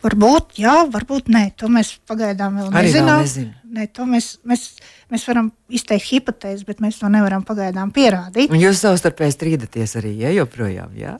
Varbūt, 0.00 0.54
jā, 0.62 0.78
varbūt 0.88 1.28
nē. 1.28 1.50
To 1.60 1.68
mēs 1.68 1.98
pagaidām 2.08 2.56
vēl 2.56 2.70
Arī 2.72 2.88
nezinām. 2.88 3.20
nezinu. 3.20 3.50
Nē, 3.70 3.84
to 3.92 4.06
mēs, 4.08 4.30
mēs, 4.48 4.62
mēs 5.12 5.26
varam 5.28 5.50
izteikt 5.68 6.08
hipotēzi, 6.08 6.64
bet 6.66 6.80
mēs 6.82 7.02
to 7.02 7.10
nevaram 7.12 7.44
pagaidām 7.46 7.92
pierādīt. 7.94 8.48
Un 8.50 8.62
jūs 8.62 8.80
savstarpēji 8.80 9.36
strīdaties 9.36 9.98
arī, 10.00 10.14
ja 10.24 10.32
joprojām. 10.34 10.96
Ja? 10.98 11.18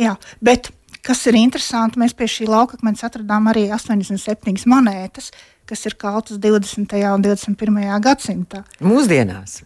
Jā, 0.00 0.12
bet 0.44 0.68
kas 1.06 1.24
ir 1.30 1.38
interesanti, 1.40 2.00
mēs 2.00 2.14
pie 2.16 2.28
šī 2.30 2.48
laukakmens 2.50 3.04
atradām 3.06 3.48
arī 3.50 3.68
87 3.72 4.66
monētas, 4.70 5.30
kas 5.68 5.86
ir 5.86 5.96
kaltas 6.00 6.40
20. 6.42 6.94
un 7.14 7.24
21. 7.24 7.82
gadsimtā. 8.04 8.64
Mūsdienās. 8.84 9.60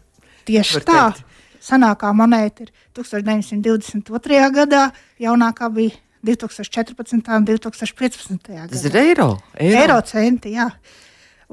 Tieši 0.49 0.83
tā. 0.85 1.11
teikt. 1.13 1.31
Senākā 1.65 2.11
monēta 2.13 2.67
ir 2.67 2.73
1922. 2.93 4.41
gadā, 4.53 4.91
jaunākā 5.17 5.71
bija 5.73 5.95
2014. 6.25 7.15
un 7.33 7.47
2015. 7.49 8.51
gadā. 8.53 8.69
Tas 8.69 8.85
ir 8.85 8.99
eiro. 9.01 9.31
Eiro 9.57 9.97
centi, 10.05 10.53
jā. 10.59 10.69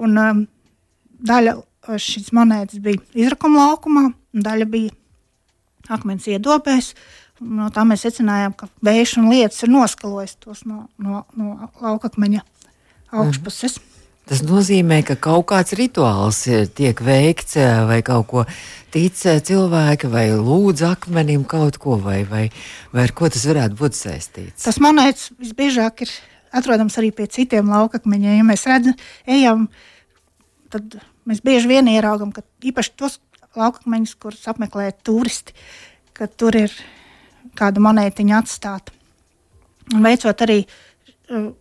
Un 0.04 0.20
um, 0.20 0.42
daļa 1.32 1.56
uh, 1.56 1.96
šīs 1.96 2.32
monētas 2.36 2.82
bija 2.84 3.00
izrakuma 3.24 3.70
laukumā, 3.70 4.10
daļa 4.36 4.68
bija 4.72 4.92
akmens 5.92 6.28
iedobēs. 6.28 6.92
Un 6.92 7.21
No 7.42 7.72
tā 7.74 7.84
mēs 7.90 8.04
secinājām, 8.06 8.54
ka 8.54 8.68
vējš 8.86 9.16
un 9.22 9.32
lietas 9.34 9.64
ir 9.66 9.72
noskalojis 9.74 10.36
tos 10.44 10.62
no, 10.70 10.86
no, 11.02 11.24
no 11.34 11.72
laukakmeņa 11.82 12.44
augšpuses. 13.18 13.80
Tas 14.30 14.44
nozīmē, 14.46 15.02
ka 15.04 15.18
kaut 15.20 15.48
kāds 15.50 15.74
rituāls 15.76 16.44
eh, 16.48 16.68
tiek 16.70 17.02
veikts, 17.04 17.58
eh, 17.60 17.82
vai 17.90 17.98
kaut 18.06 18.28
ko 18.30 18.44
tic 18.94 19.18
eh, 19.26 19.42
cilvēki, 19.44 20.12
vai 20.14 20.28
lūdz 20.38 20.86
akmenim 20.92 21.44
kaut 21.50 21.80
ko, 21.82 21.98
vai, 22.00 22.22
vai, 22.30 22.46
vai 22.94 23.08
ar 23.08 23.16
ko 23.18 23.32
tas 23.34 23.48
varētu 23.50 23.80
būt 23.82 23.98
saistīts. 23.98 24.68
Tas 24.68 24.78
monētas 24.84 25.34
visbiežāk 25.42 26.06
ir 26.06 26.14
atrodams 26.54 26.96
arī 27.02 27.10
pie 27.18 27.28
citiem 27.34 27.74
laukakmeņiem. 27.74 28.38
Ja 28.38 28.48
mēs 28.48 28.68
redzam, 28.70 28.96
ejam, 29.26 29.66
tad 30.72 31.02
mēs 31.28 31.42
bieži 31.44 31.74
vien 31.74 31.90
ieraugam, 31.92 32.32
ka 32.36 32.46
īpaši 32.70 32.96
tos 33.02 33.18
laukakmeņus, 33.58 34.16
kurus 34.22 34.48
apmeklē 34.48 34.92
turisti, 35.04 35.58
ka 36.16 36.30
tur 36.30 36.56
ir 36.62 36.78
kāda 37.58 37.84
monētiņa 37.84 38.42
atstāta. 38.42 38.94
Un 39.96 40.04
veicot 40.06 40.44
arī 40.46 40.62
uh, 40.64 41.52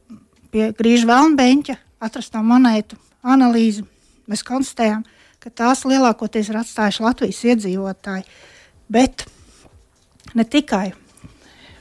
pie 0.52 0.70
grīža 0.76 1.08
vēlnbeņķa 1.10 1.76
atrastā 2.06 2.42
monētu 2.44 2.98
analīzi, 3.26 3.84
mēs 4.30 4.44
konstatējām, 4.46 5.02
ka 5.40 5.52
tās 5.62 5.84
lielākoties 5.88 6.50
ir 6.50 6.60
atstājuši 6.60 7.04
Latvijas 7.04 7.44
iedzīvotāji. 7.52 8.26
Bet 8.90 9.26
ne 10.34 10.44
tikai. 10.44 10.90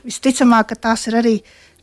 Visticamāk, 0.04 0.70
ka 0.70 0.78
tās 0.88 1.06
ir 1.10 1.18
arī 1.20 1.34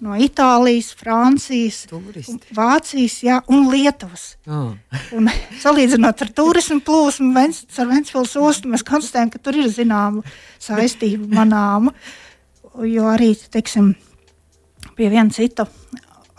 no 0.03 0.17
Itālijas, 0.19 0.91
Francijas, 0.97 1.83
Turisti. 1.89 2.53
Vācijas 2.55 3.17
jā, 3.25 3.39
un 3.53 3.67
Lietuvas. 3.71 4.25
Oh. 4.47 4.73
Un, 5.17 5.29
salīdzinot 5.61 6.23
ar 6.25 6.31
turismu 6.37 6.79
plūsmu, 6.85 7.31
Vents, 7.35 7.65
ar 7.81 7.89
Ventspils 7.91 8.35
ostu, 8.41 8.71
mēs 8.71 8.85
konstatējam, 8.87 9.33
ka 9.33 9.41
tur 9.43 9.59
ir 9.59 9.69
zināma 9.73 10.23
saistība 10.61 11.29
manāma. 11.39 11.93
Jo 12.85 13.09
arī, 13.09 13.31
teiksim, 13.51 13.95
pie 14.97 15.09
viena 15.09 15.33
cita 15.33 15.65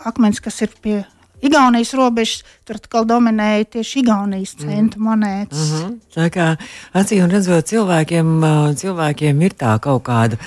akmens, 0.07 0.39
kas 0.43 0.61
ir 0.63 0.75
pie 0.81 0.99
Igaunijas 1.39 1.93
robežas, 1.95 2.41
tur 2.67 2.79
atkal 2.81 3.05
dominēja 3.07 3.67
tieši 3.77 4.01
Igaunijas 4.01 4.57
centu 4.59 4.99
monētas. 5.03 5.69
Mm. 5.69 5.77
Mhm. 5.77 5.93
Tā 6.15 6.25
kā 6.35 6.47
acīm 6.99 7.29
redzot, 7.31 7.67
cilvēkiem, 7.69 8.33
cilvēkiem 8.81 9.45
ir 9.47 9.55
tā 9.59 9.77
kaut 9.83 10.03
kāda. 10.09 10.39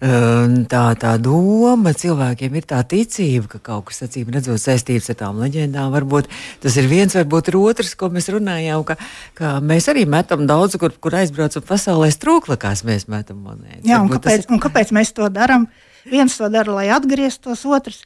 Ā, 0.00 0.36
Tā, 0.70 0.82
tā 1.00 1.12
doma, 1.22 1.92
cilvēkiem 1.96 2.56
ir 2.58 2.66
tā 2.68 2.82
ticība, 2.84 3.48
ka 3.54 3.58
kaut 3.64 3.86
kas 3.88 4.02
acīm 4.04 4.28
redzot 4.34 4.60
saistīts 4.60 5.08
ar 5.12 5.16
tām 5.22 5.38
leģendām. 5.40 5.88
Varbūt 5.94 6.28
tas 6.60 6.76
ir 6.76 6.88
viens, 6.90 7.14
varbūt 7.16 7.48
ir 7.48 7.56
otrs, 7.60 7.94
ko 7.96 8.10
mēs 8.12 8.28
runājām, 8.34 8.84
ka, 8.84 8.98
ka 9.38 9.54
mēs 9.64 9.88
arī 9.88 10.04
metam 10.10 10.44
daudz, 10.48 10.76
kur, 10.80 10.92
kur 11.00 11.16
aizbraucam 11.16 11.64
pasaulē 11.64 12.10
strūklakās, 12.12 12.84
mēs 12.84 13.08
metam 13.08 13.40
monētas. 13.46 13.86
Jā, 13.88 14.02
un 14.02 14.10
Varbūt 14.10 14.26
kāpēc, 14.26 14.48
un 14.52 14.60
kāpēc 14.62 14.92
mēs 14.96 15.14
to 15.16 15.30
darām? 15.32 15.64
Viens 16.06 16.36
to 16.36 16.50
dara, 16.52 16.76
lai 16.76 16.90
atgrieztos, 16.94 17.64
otrs. 17.64 18.04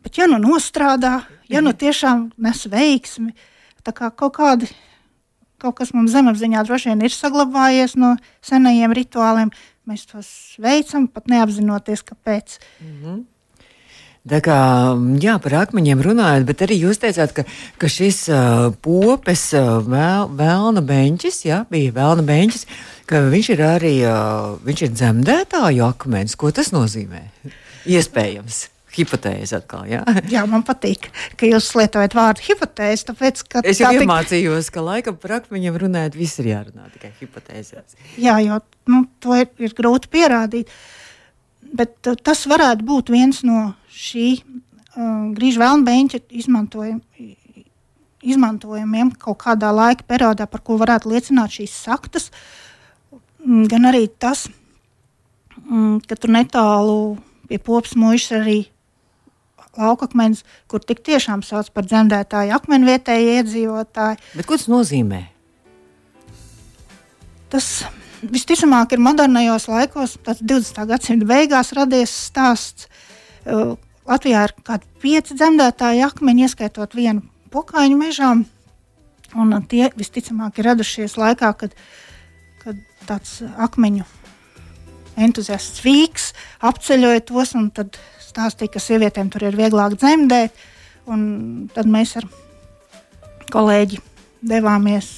Bet, 0.00 0.14
ja 0.16 0.30
nu 0.30 0.38
nostrādā, 0.40 1.24
ja 1.50 1.60
nu 1.64 1.74
tiešām 1.76 2.30
nes 2.40 2.62
veiksmi, 2.70 3.34
tā 3.82 3.96
kā 3.96 4.12
kaut 4.14 4.38
kādi. 4.38 4.70
Kaut 5.60 5.76
kas 5.76 5.90
mums 5.92 6.14
zemapziņā 6.14 6.62
droši 6.64 6.94
vien 6.94 7.02
ir 7.04 7.12
saglabājies 7.12 7.92
no 8.00 8.14
senajiem 8.40 8.94
rituāliem. 8.96 9.50
Mēs 9.90 10.06
tos 10.06 10.30
veicam, 10.62 11.08
pat 11.10 11.26
neapzinoties, 11.32 12.04
kāpēc. 12.06 12.60
Tā 14.30 14.38
kā 14.44 14.58
jā, 15.18 15.34
par 15.42 15.56
akmeņiem 15.64 16.02
runājot, 16.04 16.44
bet 16.46 16.62
arī 16.66 16.76
jūs 16.82 17.00
teicāt, 17.02 17.32
ka, 17.34 17.42
ka 17.80 17.90
šis 17.90 18.20
uh, 18.30 18.68
popes, 18.84 19.48
uh, 19.58 19.80
vēl, 19.82 20.28
vēlna 20.38 20.84
beņķis, 20.86 21.40
jā, 21.48 21.62
bija 21.72 21.96
vēlna 21.96 22.26
beņķis, 22.28 22.66
ka 23.10 23.24
viņš 23.32 23.48
ir 23.56 23.64
arī 23.66 23.94
uh, 24.04 24.60
viņš 24.68 24.84
ir 24.86 24.92
dzemdētāju 24.94 25.86
akmens. 25.88 26.36
Ko 26.38 26.52
tas 26.54 26.70
nozīmē? 26.76 27.24
Iespējams. 27.90 28.68
Hipotēze 28.90 29.58
atkal, 29.60 29.84
jā. 29.86 30.00
Jā, 30.34 30.42
man 30.50 30.64
patīk, 30.66 31.10
ka 31.38 31.46
jūs 31.46 31.68
lietojat 31.78 32.14
vārdu 32.18 32.42
hipotēze. 32.48 33.04
Tāpēc, 33.12 33.42
ka 33.52 33.62
Es 33.62 33.78
jau 33.78 33.86
tā 33.92 33.98
tik- 33.98 34.02
iemācījos, 34.06 34.70
ka 34.74 34.82
laikam 34.82 35.18
par 35.22 35.36
akmeņiem 35.40 35.76
runājot, 35.84 36.16
viss 36.18 36.40
ir 36.42 36.48
jārunā 36.50 36.88
tikai 36.96 37.12
hipotēzēs. 37.20 37.94
Jā, 38.18 38.38
jo 38.42 38.58
nu, 38.90 39.04
to 39.22 39.36
ir, 39.38 39.46
ir 39.62 39.76
grūti 39.78 40.10
pierādīt. 40.10 40.72
Bet 41.70 42.10
uh, 42.10 42.16
tas 42.18 42.42
varētu 42.50 42.82
būt 42.88 43.12
viens 43.14 43.44
no 43.46 43.68
šī 43.94 44.26
uh, 44.40 45.30
grīža 45.38 45.62
vēlnbeņķa 45.62 46.22
izmantojum, 46.42 46.98
izmantojumiem 48.20 49.12
kaut 49.22 49.38
kādā 49.44 49.70
laika 49.72 50.04
periodā, 50.08 50.48
par 50.50 50.60
ko 50.66 50.76
varētu 50.80 51.12
liecināt 51.14 51.54
šīs 51.60 51.76
saktas. 51.86 52.30
Mm, 53.40 53.68
Gan 53.70 53.86
arī 53.88 54.02
tas, 54.20 54.48
mm, 55.62 56.02
ka 56.10 56.18
tur 56.20 56.34
netālu 56.34 56.98
pie 57.48 57.58
popas 57.62 57.94
mūžas 57.98 58.34
arī 58.42 58.58
laukakmens, 59.78 60.42
kur 60.70 60.82
tik 60.82 61.02
tiešām 61.06 61.44
sauc 61.46 61.70
par 61.74 61.86
dzemdētāju 61.86 62.54
akmeni 62.56 62.90
vietējie 62.90 63.38
iedzīvotāji. 63.40 64.20
Bet 64.38 64.48
ko 64.48 64.58
tas 64.58 64.68
nozīmē? 64.70 65.22
Tas 67.50 67.68
visticamāk 68.22 68.94
ir 68.94 69.02
modernajos 69.02 69.68
laikos, 69.70 70.16
tas 70.26 70.42
20. 70.42 70.84
gadsimta 70.90 71.28
beigās 71.28 71.72
radies 71.76 72.14
stāsts. 72.28 72.90
Uh, 73.46 73.74
Latvijā 74.10 74.46
ir 74.48 74.54
kaut 74.56 74.66
kādi 74.66 74.88
pieci 75.02 75.36
dzemdētāji 75.38 76.02
akmeņi, 76.06 76.46
ieskaitot 76.48 76.96
vienu 76.98 77.22
pokaņu 77.54 77.98
mežā. 77.98 78.30
Un 79.38 79.52
tie 79.70 79.90
visticamāk 79.94 80.58
ir 80.58 80.66
radušies 80.72 81.14
laikā, 81.20 81.52
kad, 81.58 81.76
kad 82.64 82.80
tāds 83.06 83.38
akmeņu 83.54 84.06
entuziasts 85.20 85.82
vīks 85.84 86.30
apceļoja 86.66 87.22
tos 87.28 87.54
un 87.58 87.68
tad 87.74 87.98
stāstīja, 88.30 88.74
ka 88.74 88.82
sievietēm 88.82 89.30
tur 89.32 89.48
ir 89.48 89.58
vieglāk 89.58 89.98
dzemdēt. 90.00 90.54
Tad 91.74 91.90
mēs 91.90 92.16
ar 92.20 92.28
kolēģi 93.50 93.98
devāmies 94.46 95.08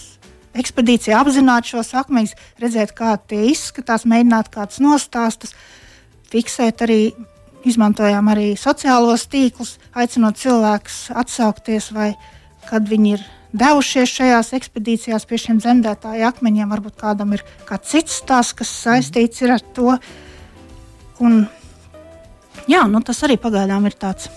ekspedīcijā 0.58 1.18
apzināt 1.20 1.68
šos 1.68 1.92
akmeņus, 2.02 2.34
redzēt, 2.60 2.94
kā 2.96 3.14
tie 3.28 3.44
izskatās, 3.50 4.06
mēģināt 4.08 4.50
kādus 4.52 4.82
nostāstus, 4.84 5.54
fiksēt 6.32 6.88
arī. 6.88 7.02
Izmantojām 7.62 8.26
arī 8.26 8.56
sociālos 8.58 9.28
tīklus, 9.30 9.76
aicinot 9.94 10.34
cilvēkus 10.34 10.96
atsaukties, 11.14 11.92
vai 11.94 12.08
kad 12.66 12.88
viņi 12.90 13.12
ir 13.14 13.22
devušies 13.54 14.10
šajās 14.16 14.50
ekspedīcijās 14.56 15.26
pie 15.30 15.38
šiem 15.38 15.60
zemdētāju 15.62 16.26
akmeņiem. 16.26 16.72
Varbūt 16.72 16.96
kādam 16.98 17.36
ir 17.36 17.44
kāds 17.68 17.92
cits 17.92 18.18
stāsts, 18.22 18.56
kas 18.58 18.72
saistīts 18.82 19.44
ar 19.46 19.62
to. 19.76 19.94
Un, 21.22 21.44
jā, 22.70 22.84
nu, 22.90 23.02
tas 23.04 23.22
arī 23.26 23.38
pagaidām 23.40 23.86
ir 23.88 23.96
tāds 23.98 24.30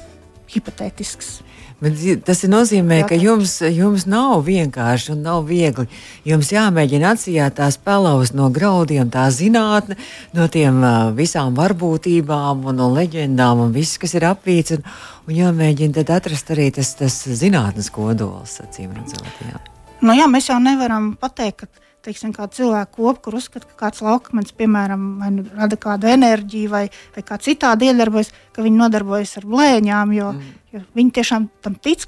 hipotētisks. 0.51 1.39
Bet 1.83 2.23
tas 2.23 2.39
nozīmē, 2.47 3.01
ka 3.09 3.17
jums, 3.19 3.57
jums 3.59 4.05
nav 4.07 4.45
vienkārši 4.47 5.11
un 5.11 5.25
nav 5.25 5.41
viegli. 5.49 5.89
Jums 6.23 6.53
jāmēģina 6.53 7.11
atsijāt 7.11 7.57
tās 7.59 7.75
pelavas 7.75 8.31
no 8.31 8.47
graudiem, 8.53 9.09
tā 9.11 9.25
zinātne, 9.35 9.97
no 10.37 10.47
tiem 10.51 10.79
visām 11.17 11.57
varbūtībām 11.57 12.63
un 12.71 12.79
no 12.79 12.87
leģendām 12.95 13.65
un 13.65 13.75
viss, 13.75 13.99
kas 13.99 14.15
ir 14.15 14.23
apvīts. 14.29 14.77
Un, 14.77 14.87
un 15.27 15.35
jāmēģina 15.35 15.99
tad 15.99 16.13
atrast 16.21 16.55
arī 16.55 16.69
tas, 16.79 16.95
tas 16.95 17.19
zinātnes 17.43 17.91
kodols, 17.91 18.61
acīm 18.63 18.95
redzot. 18.95 19.27
Jā. 19.43 19.59
Nu, 19.99 20.15
jā, 20.15 20.29
mēs 20.31 20.47
jau 20.47 20.61
nevaram 20.63 21.13
pateikt, 21.19 21.65
ka 21.65 21.84
teiksim, 22.05 22.33
cilvēku 22.33 22.95
kopu, 22.95 23.21
kur 23.25 23.37
uzskata, 23.39 23.67
ka 23.69 23.77
kāds 23.85 24.03
laukmens, 24.05 24.53
piemēram, 24.57 25.05
nu 25.35 25.45
rada 25.57 25.77
kādu 25.81 26.09
enerģiju 26.11 26.71
vai, 26.71 26.83
vai 27.15 27.23
kā 27.25 27.37
citādi 27.41 27.89
iedarbojas, 27.91 28.31
ka 28.55 28.65
viņi 28.65 28.81
nodarbojas 28.81 29.37
ar 29.41 29.47
blēņām, 29.49 30.13
jo, 30.15 30.31
mm. 30.35 30.53
jo 30.73 30.83
viņi 30.97 31.15
tiešām 31.19 31.49
tam 31.65 31.77
tic. 31.81 32.07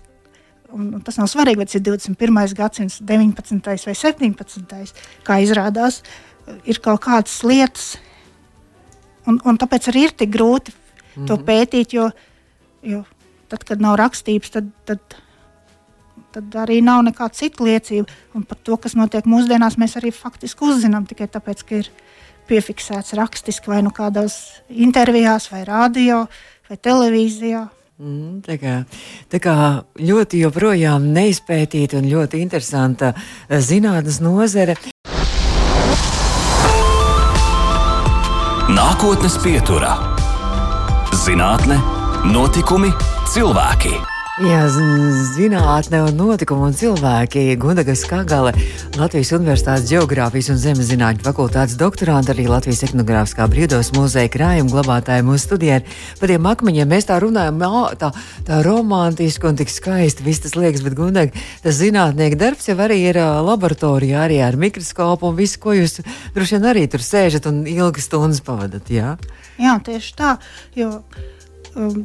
Un, 0.67 0.89
un 0.97 1.03
tas 1.03 1.15
nav 1.15 1.29
svarīgi, 1.31 1.61
vai 1.61 1.65
tas 1.69 1.77
ir 1.79 1.85
21. 1.85 2.39
gadsimts, 2.57 2.99
19. 3.07 3.69
vai 3.87 3.95
17. 3.95 5.03
kā 5.27 5.37
izrādās, 5.39 6.01
ir 6.67 6.81
kaut 6.83 7.05
kādas 7.05 7.37
lietas, 7.47 7.93
un, 9.27 9.39
un 9.47 9.59
tāpēc 9.59 9.87
arī 9.91 10.07
ir 10.07 10.17
tik 10.19 10.33
grūti 10.33 10.73
mm 10.73 10.75
-hmm. 10.75 11.27
to 11.27 11.37
mhm. 11.37 11.45
pētīt, 11.47 11.95
jo, 11.95 12.09
jo 12.83 13.05
tad, 13.47 13.63
kad 13.63 13.81
nav 13.81 13.95
rakstības, 13.95 14.51
tad, 14.51 14.69
tad 14.85 14.99
tad 16.37 16.57
arī 16.63 16.81
nav 16.85 17.03
nekāda 17.07 17.35
cita 17.37 17.65
liecība. 17.65 18.11
Un 18.37 18.45
par 18.47 18.59
to, 18.63 18.77
kas 18.81 18.97
notiek 18.97 19.25
mūsdienās, 19.29 19.79
mēs 19.81 19.97
arī 19.99 20.13
faktiski 20.13 20.67
uzzinām 20.69 21.07
tikai 21.09 21.29
tāpēc, 21.33 21.63
ka 21.65 21.81
ir 21.81 21.89
piefiksēts 22.47 23.15
rakstiski 23.17 23.71
vai 23.71 23.81
nu 23.85 23.91
kādās 23.95 24.61
intervijās, 24.69 25.49
vai 25.51 25.65
radio, 25.67 26.25
vai 26.69 26.77
televīzijā. 26.77 27.67
Mm, 27.97 28.43
tā, 28.45 28.59
kā, 28.61 28.73
tā 29.31 29.39
kā 29.41 29.55
ļoti 29.97 30.43
joprojām 30.43 31.07
neizpētīta 31.15 31.97
un 31.97 32.09
ļoti 32.11 32.43
interesanta 32.45 33.15
eh, 33.15 33.57
zinātnes 33.57 34.21
nozare. 34.21 34.77
Nākotnes 38.67 39.39
pieturā- 39.41 39.95
zinātne, 41.25 41.79
notikumi, 42.29 42.93
cilvēki. 43.33 44.16
Jā, 44.37 44.67
zinātnē 44.69 46.03
un 46.05 46.19
notikumi 46.19 46.67
un 46.67 46.75
cilvēki. 46.77 47.55
Gundagas 47.57 48.03
Kagale, 48.05 48.51
Latvijas 48.93 49.31
Universitātes 49.33 49.87
Geogrāfijas 49.89 50.51
un 50.53 50.59
Zemes 50.61 50.91
zinātņu 50.91 51.25
fakultātes 51.25 51.73
doktorāta, 51.79 52.35
arī 52.35 52.45
Latvijas 52.45 52.83
etnogrāfiskā 52.85 53.47
brīvdos 53.49 53.89
muzeja 53.95 54.29
krājuma 54.29 54.69
glabātāja 54.75 55.25
mūsu 55.25 55.47
studijā. 55.47 55.79
Par 56.19 56.29
tiem 56.29 56.45
akmeņiem 56.51 56.93
mēs 56.93 57.09
tā 57.09 57.17
runājam, 57.23 57.65
tā, 57.97 58.11
tā 58.45 58.61
romantiski 58.67 59.49
un 59.49 59.57
tik 59.57 59.73
skaisti 59.73 60.27
viss 60.27 60.45
tas 60.45 60.53
liekas, 60.53 60.85
bet 60.85 60.99
Gundag, 61.01 61.33
tas 61.65 61.81
zinātnieka 61.81 62.37
darbs 62.37 62.69
jau 62.69 62.77
arī 62.85 62.99
ir 63.07 63.17
laboratorijā, 63.17 64.21
arī 64.27 64.37
ar 64.45 64.59
mikroskopu 64.61 65.31
un 65.31 65.41
visu, 65.41 65.57
ko 65.65 65.73
jūs 65.79 66.03
droši 66.37 66.59
vien 66.59 66.69
arī 66.75 66.85
tur 66.85 67.01
sēžat 67.01 67.49
un 67.49 67.63
ilgas 67.73 68.05
stundas 68.05 68.45
pavadat. 68.45 68.93
Jā, 68.93 69.17
jā 69.57 69.79
tieši 69.89 70.15
tā. 70.21 70.37
Jo, 70.77 70.99
um, 71.73 72.03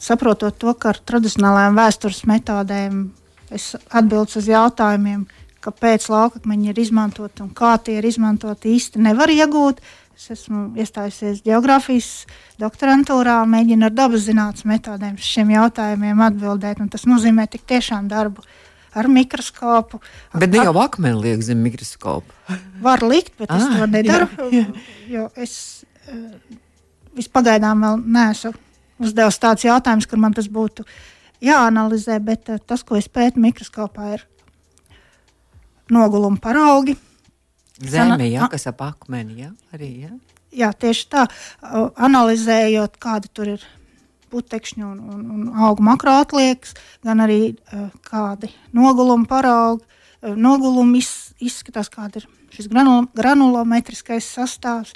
saprotot 0.00 0.56
to, 0.56 0.74
ka 0.74 0.94
ar 0.94 1.00
tradicionālajām 1.06 1.78
vēstures 1.78 2.24
metodēm 2.28 3.08
es 3.54 3.72
atbildu 3.90 4.40
uz 4.40 4.48
jautājumiem, 4.50 5.24
kāpēc 5.64 6.06
laukakmeņi 6.10 6.70
ir 6.72 6.78
izmantoti 6.80 7.44
un 7.44 7.50
kā 7.56 7.74
tie 7.84 7.98
ir 8.00 8.06
izmantoti, 8.08 8.76
īsti 8.76 9.02
nevar 9.04 9.32
iegūt. 9.32 9.82
Es 10.20 10.28
esmu 10.34 10.74
iestājusies 10.76 11.40
geogrāfijas 11.46 12.26
doktorantūrā 12.60 13.38
mēģinu 13.48 13.88
ar 13.88 13.94
dabas 13.96 14.26
zinātnes 14.26 14.66
metodēm 14.68 15.14
šiem 15.16 15.54
jautājumiem 15.54 16.20
atbildēt. 16.26 16.82
Tas 16.92 17.06
nozīmē 17.08 17.46
tik 17.48 17.64
tiešām 17.68 18.08
darbu 18.10 18.44
ar 18.92 19.08
mikroskopu. 19.08 20.02
Bet 20.36 20.52
ne 20.52 20.66
jau 20.66 20.74
akmeni 20.82 21.22
liek 21.24 21.44
zem 21.46 21.62
mikroskopu. 21.64 22.36
Var 22.84 23.06
likt, 23.08 23.32
bet 23.40 23.48
es 23.48 23.64
ah, 23.64 23.78
to 23.78 23.88
nedaru. 23.88 24.28
Jā, 24.52 24.66
jā. 24.66 24.88
Jo 25.08 25.28
es 25.40 25.54
uh, 26.10 26.58
vispagaidām 27.16 27.86
vēl 27.86 28.04
neesmu 28.04 28.52
uzdevis 29.00 29.40
tāds 29.42 29.66
jautājums, 29.66 30.08
kur 30.08 30.20
man 30.22 30.36
tas 30.36 30.48
būtu 30.52 30.86
jāanalizē, 31.44 32.18
bet 32.24 32.52
uh, 32.52 32.60
tas, 32.60 32.84
ko 32.86 32.98
es 33.00 33.08
pētu 33.08 33.42
mikroskopā, 33.42 34.14
ir 34.18 34.26
noguluma 35.90 36.40
paraugi. 36.42 36.96
Zeme, 37.80 38.28
jā, 38.28 38.46
kas 38.52 38.68
ap 38.68 38.82
akmeni, 38.84 39.46
jā, 39.46 39.52
arī, 39.74 39.90
jā. 40.04 40.14
Jā, 40.50 40.72
tieši 40.74 41.06
tā, 41.12 41.26
uh, 41.26 41.90
analizējot, 41.96 42.98
kāda 43.00 43.30
tur 43.32 43.54
ir 43.54 43.68
putekšņu 44.30 44.86
un, 44.86 44.98
un, 45.14 45.22
un 45.34 45.62
augu 45.66 45.84
makroatliekas, 45.86 46.74
gan 47.06 47.22
arī 47.24 47.40
uh, 47.50 47.88
kādi 48.06 48.52
noguluma 48.76 49.28
paraugi. 49.30 49.86
Uh, 50.20 50.36
nogulumi 50.36 51.00
iz, 51.00 51.32
izskatās, 51.40 51.88
kāda 51.92 52.20
ir 52.20 52.28
šis 52.54 52.68
granul, 52.70 53.06
granulometriskais 53.16 54.26
sastāvs, 54.36 54.92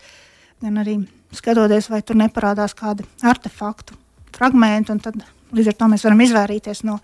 gan 0.62 0.82
arī 0.82 0.98
skatoties, 1.38 1.90
vai 1.90 2.02
tur 2.02 2.18
neparādās 2.20 2.74
kādi 2.78 3.06
artefaktu 3.22 3.96
fragmenti. 4.34 4.96
Tad 5.02 5.22
līdz 5.54 5.72
ar 5.72 5.78
to 5.78 5.88
mēs 5.92 6.04
varam 6.06 6.22
izvairīties 6.24 6.84
no 6.88 6.98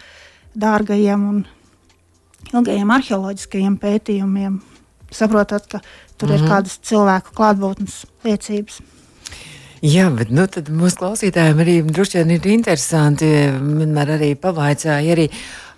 dārgajiem 0.58 1.26
un 1.28 1.42
ilgajiem 2.50 2.94
arheoloģiskajiem 2.96 3.76
pētījumiem, 3.80 4.60
saprotot, 5.12 5.66
ka 5.66 5.80
tur 6.16 6.28
mm 6.28 6.32
-hmm. 6.32 6.34
ir 6.34 6.40
mhm. 6.40 6.50
kādas 6.52 6.78
cilvēku 6.82 7.36
klātbūtnes 7.36 8.04
liecības. 8.24 8.80
Jā, 9.80 10.10
bet 10.12 10.28
nu, 10.28 10.44
mūsu 10.76 10.98
klausītājiem 11.00 11.60
arī 11.62 11.74
droši 11.82 12.18
vien 12.18 12.30
ir 12.30 12.46
interesanti. 12.52 13.24
Vienmēr 13.78 14.10
arī 14.18 14.34
pavaicāja 14.36 15.12
arī 15.14 15.30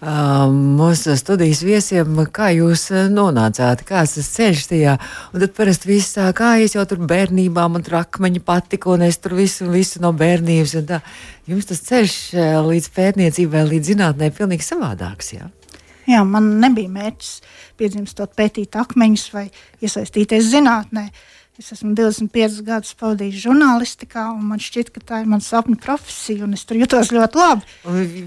mūsu 0.03 1.15
studijas 1.17 1.63
viesiem, 1.63 2.17
kā 2.35 2.51
jūs 2.57 2.89
nonācāt, 3.13 3.85
kāds 3.87 4.17
tas 4.17 4.31
ceļš 4.35 4.65
tajā. 4.73 4.97
Un 5.33 5.45
tad 5.45 5.55
parasti 5.55 5.91
viss 5.93 6.17
sāk, 6.17 6.35
kā 6.41 6.57
es 6.59 6.75
jau 6.75 6.85
tur 6.91 6.99
bērnībā 7.07 7.69
man 7.71 7.85
tur 7.87 8.01
akmeņi 8.01 8.43
patika, 8.43 8.91
un 8.91 9.07
es 9.07 9.21
tur 9.23 9.37
visu, 9.39 9.69
visu 9.71 10.03
no 10.03 10.13
bērnības. 10.13 10.75
Jums 11.47 11.71
tas 11.71 11.83
ceļš 11.87 12.17
līdz 12.67 12.89
pētniecībai, 12.97 13.67
līdz 13.71 13.93
zinātnē 13.95 14.31
ir 14.31 14.39
pilnīgi 14.39 14.67
savādāks. 14.67 15.35
Jā? 15.37 15.51
Jā, 16.11 16.25
man 16.27 16.57
nebija 16.59 16.91
mērķis 16.91 17.37
piedzimstot 17.79 18.35
pētīt 18.35 18.75
akmeņus 18.75 19.29
vai 19.35 19.47
iesaistīties 19.83 20.51
zinātnē. 20.51 21.07
Uh, 21.07 21.29
Es 21.61 21.67
esmu 21.69 21.91
25 21.93 22.63
gadus 22.65 22.95
pavadījis 22.97 23.43
žurnālistikā, 23.43 24.23
un 24.33 24.47
man 24.55 24.61
šķiet, 24.63 24.89
ka 24.95 25.03
tā 25.05 25.19
ir 25.21 25.27
mana 25.29 25.45
sapņu 25.45 25.75
profesija, 25.85 26.47
un 26.47 26.55
es 26.57 26.63
tur 26.65 26.79
jutos 26.81 27.11
ļoti 27.13 27.37
labi. 27.37 27.75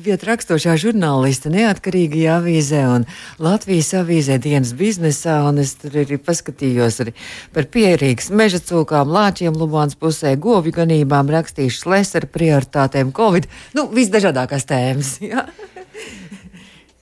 Vieta 0.06 0.28
rakstošā 0.30 0.76
žurnāliste 0.78 1.50
neatkarīgajā 1.50 2.36
avīzē 2.38 2.84
un 2.94 3.08
Latvijas 3.42 3.90
avīzē 3.98 4.38
dienas 4.44 4.76
biznesā, 4.78 5.40
un 5.50 5.58
es 5.64 5.74
tur 5.82 5.98
arī 6.04 6.20
paskatījos 6.22 7.00
arī 7.02 7.16
par 7.58 7.66
pierīgas 7.74 8.30
meža 8.30 8.62
cūkām, 8.62 9.10
lāčiem 9.18 9.58
Lubāns 9.58 9.98
pusē, 9.98 10.36
govju 10.38 10.78
ganībām, 10.78 11.34
rakstīšu 11.34 11.90
lesera 11.96 12.30
prioritātēm, 12.30 13.10
Covid, 13.18 13.50
nu, 13.74 13.90
visdažādākās 13.90 14.70
tēmas. 14.70 15.16
Jā, 15.34 15.48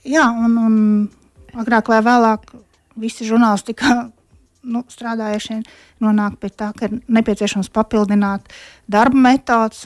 jā 0.08 0.24
un, 0.32 0.56
un 0.56 0.82
agrāk 1.60 1.92
vai 1.92 2.00
vēlāk 2.08 2.48
visi 2.96 3.28
žurnālistikā 3.28 4.13
nu, 4.64 4.84
strādājušie 4.90 5.60
nonāk 6.04 6.38
pie 6.42 6.50
tā, 6.50 6.72
ka 6.76 6.88
ir 6.88 6.98
nepieciešams 7.08 7.70
papildināt 7.74 8.52
darba 8.90 9.20
metodus. 9.28 9.84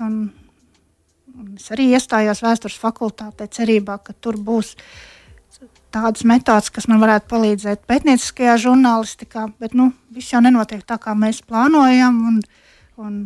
Es 1.59 1.69
arī 1.75 1.91
iestājos 1.95 2.43
vēstures 2.43 2.79
fakultātē, 2.81 3.47
cerībā, 3.47 3.99
ka 4.03 4.14
tur 4.14 4.38
būs 4.43 4.75
tādas 5.95 6.25
metodas, 6.29 6.71
kas 6.75 6.88
man 6.91 7.01
varētu 7.03 7.31
palīdzēt 7.31 7.87
pētnieciskajā 7.88 8.57
žurnālistikā. 8.64 9.49
Bet 9.62 9.77
nu, 9.79 9.93
viss 10.14 10.35
jau 10.35 10.43
nenotiek 10.45 10.83
tā, 10.87 10.99
kā 11.01 11.14
mēs 11.19 11.41
plānojam. 11.47 12.19
Un, 12.31 12.41
un 12.99 13.21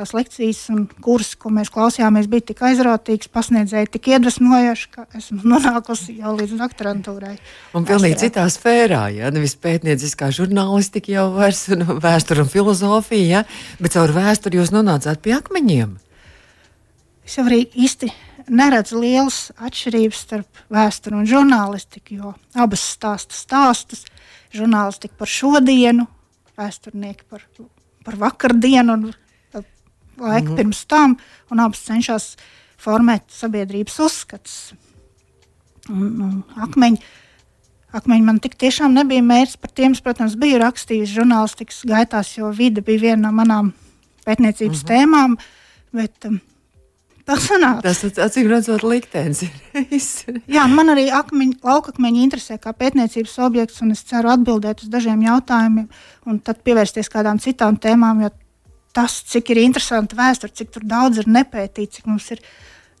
tās 0.00 0.14
lekcijas 0.16 0.62
un 0.72 0.86
kursi, 1.04 1.36
ko 1.40 1.52
mēs 1.52 1.70
klausījāmies, 1.72 2.28
bija 2.30 2.46
tik 2.50 2.62
aizrautīgs, 2.70 3.28
pasniedzēji 3.32 3.90
tik 3.96 4.08
iedvesmojoši, 4.14 4.88
ka 4.94 5.06
esmu 5.18 5.42
nonākusi 5.52 6.16
jau 6.22 6.32
līdz 6.38 6.56
doktorantūrai. 6.60 7.34
Un 7.76 7.88
pilnīgi 7.88 8.22
citā 8.24 8.46
sfērā, 8.52 9.06
ja 9.14 9.32
nevis 9.34 9.56
pētnieciskā 9.60 10.30
žurnālistika 10.34 11.12
jau 11.18 11.26
vairs, 11.36 11.66
nu, 11.76 11.98
vēsture 12.00 12.46
un 12.46 12.52
filozofija, 12.52 13.28
ja? 13.40 13.44
bet 13.80 13.96
caur 13.96 14.14
vēsturi 14.16 14.60
jūs 14.60 14.72
nonācāt 14.74 15.20
pie 15.24 15.36
akmeņiem. 15.36 15.98
Es 17.26 17.36
jau 17.38 17.44
arī 17.46 17.62
īsti 17.78 18.08
neredzu 18.50 18.98
lielas 19.02 19.50
atšķirības 19.60 20.22
starp 20.24 20.62
vēsturi 20.72 21.20
un 21.20 21.28
žurnālistiku, 21.28 22.16
jo 22.16 22.32
abas 22.58 22.82
stāsta 22.96 23.36
stāstus. 23.36 24.06
Žurnālistika 24.50 25.14
par 25.20 25.30
šodienu, 25.30 26.08
vēsturnieki 26.58 27.28
par, 27.30 27.44
par 28.02 28.16
vakardienu 28.18 28.96
un 28.96 29.04
laika 30.20 30.48
mm 30.48 30.52
-hmm. 30.52 30.56
pirms 30.56 30.84
tam, 30.86 31.16
un 31.50 31.60
abas 31.60 31.84
cenšas 31.86 32.36
formēt 32.78 33.22
sabiedrības 33.28 33.98
uzskatus. 33.98 34.72
un 35.88 36.44
akmeņi. 36.56 36.98
Akmeņi 37.90 38.22
man 38.22 38.38
tik 38.38 38.54
tiešām 38.54 38.92
nebija 38.94 39.22
mērķis. 39.22 39.56
Par 39.56 39.70
tiem, 39.70 39.94
protams, 40.04 40.36
biju 40.38 40.58
rakstījis 40.58 41.10
žurnālistikas 41.10 41.80
gaitās, 41.84 42.36
jo 42.36 42.50
vide 42.50 42.80
bija 42.80 43.00
viena 43.00 43.28
no 43.28 43.32
manām 43.32 43.72
pētniecības 44.26 44.82
mm 44.82 44.88
-hmm. 44.88 44.92
tēmām. 44.92 45.36
Bet, 45.92 46.24
um, 46.24 46.40
sanāca. 47.38 47.82
Tas 47.82 48.02
acīm 48.04 48.48
redzot, 48.50 48.82
liktenis 48.82 49.42
ir. 49.44 49.50
Jā, 50.56 50.66
man 50.70 50.92
arī 50.94 51.08
akmeņi, 51.14 51.58
laukakmeņi 51.66 52.24
interesē 52.24 52.58
kā 52.58 52.72
pētniecības 52.72 53.38
objekts, 53.46 53.80
un 53.82 53.92
es 53.94 54.02
ceru 54.02 54.32
atbildēt 54.32 54.82
uz 54.82 54.88
dažiem 54.92 55.22
jautājumiem, 55.22 55.88
un 56.26 56.38
tad 56.40 56.62
pievērsties 56.66 57.10
kādām 57.12 57.40
citām 57.42 57.76
tēmām, 57.76 58.22
jo 58.24 58.30
tas, 58.96 59.20
cik 59.30 59.52
ir 59.52 59.62
interesanti 59.62 60.18
vēsture, 60.18 60.52
cik 60.54 60.80
daudz 60.82 61.22
ir 61.22 61.30
nepētīts, 61.30 62.00
cik 62.00 62.10
mums 62.10 62.30
ir 62.34 62.42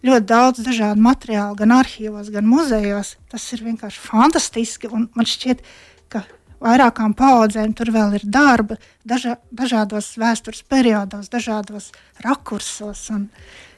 ļoti 0.06 0.26
daudz 0.30 0.64
dažādu 0.64 1.02
materiālu, 1.04 1.58
gan 1.58 1.74
arhīvos, 1.76 2.30
gan 2.32 2.46
muzejos. 2.48 3.16
Tas 3.32 3.46
ir 3.54 3.64
vienkārši 3.66 4.04
fantastiski. 4.04 4.90
Man 4.90 5.28
šķiet, 5.28 5.64
ka 6.12 6.24
vairākām 6.60 7.14
paudzēm 7.16 7.74
tur 7.76 7.92
vēl 7.94 8.18
ir 8.20 8.26
darba 8.28 8.76
daža, 9.04 9.38
dažādos 9.50 10.12
vēstures 10.20 10.62
periodos, 10.68 11.32
dažādos 11.32 11.90
rakursos. 12.24 13.08
Un, 13.14 13.28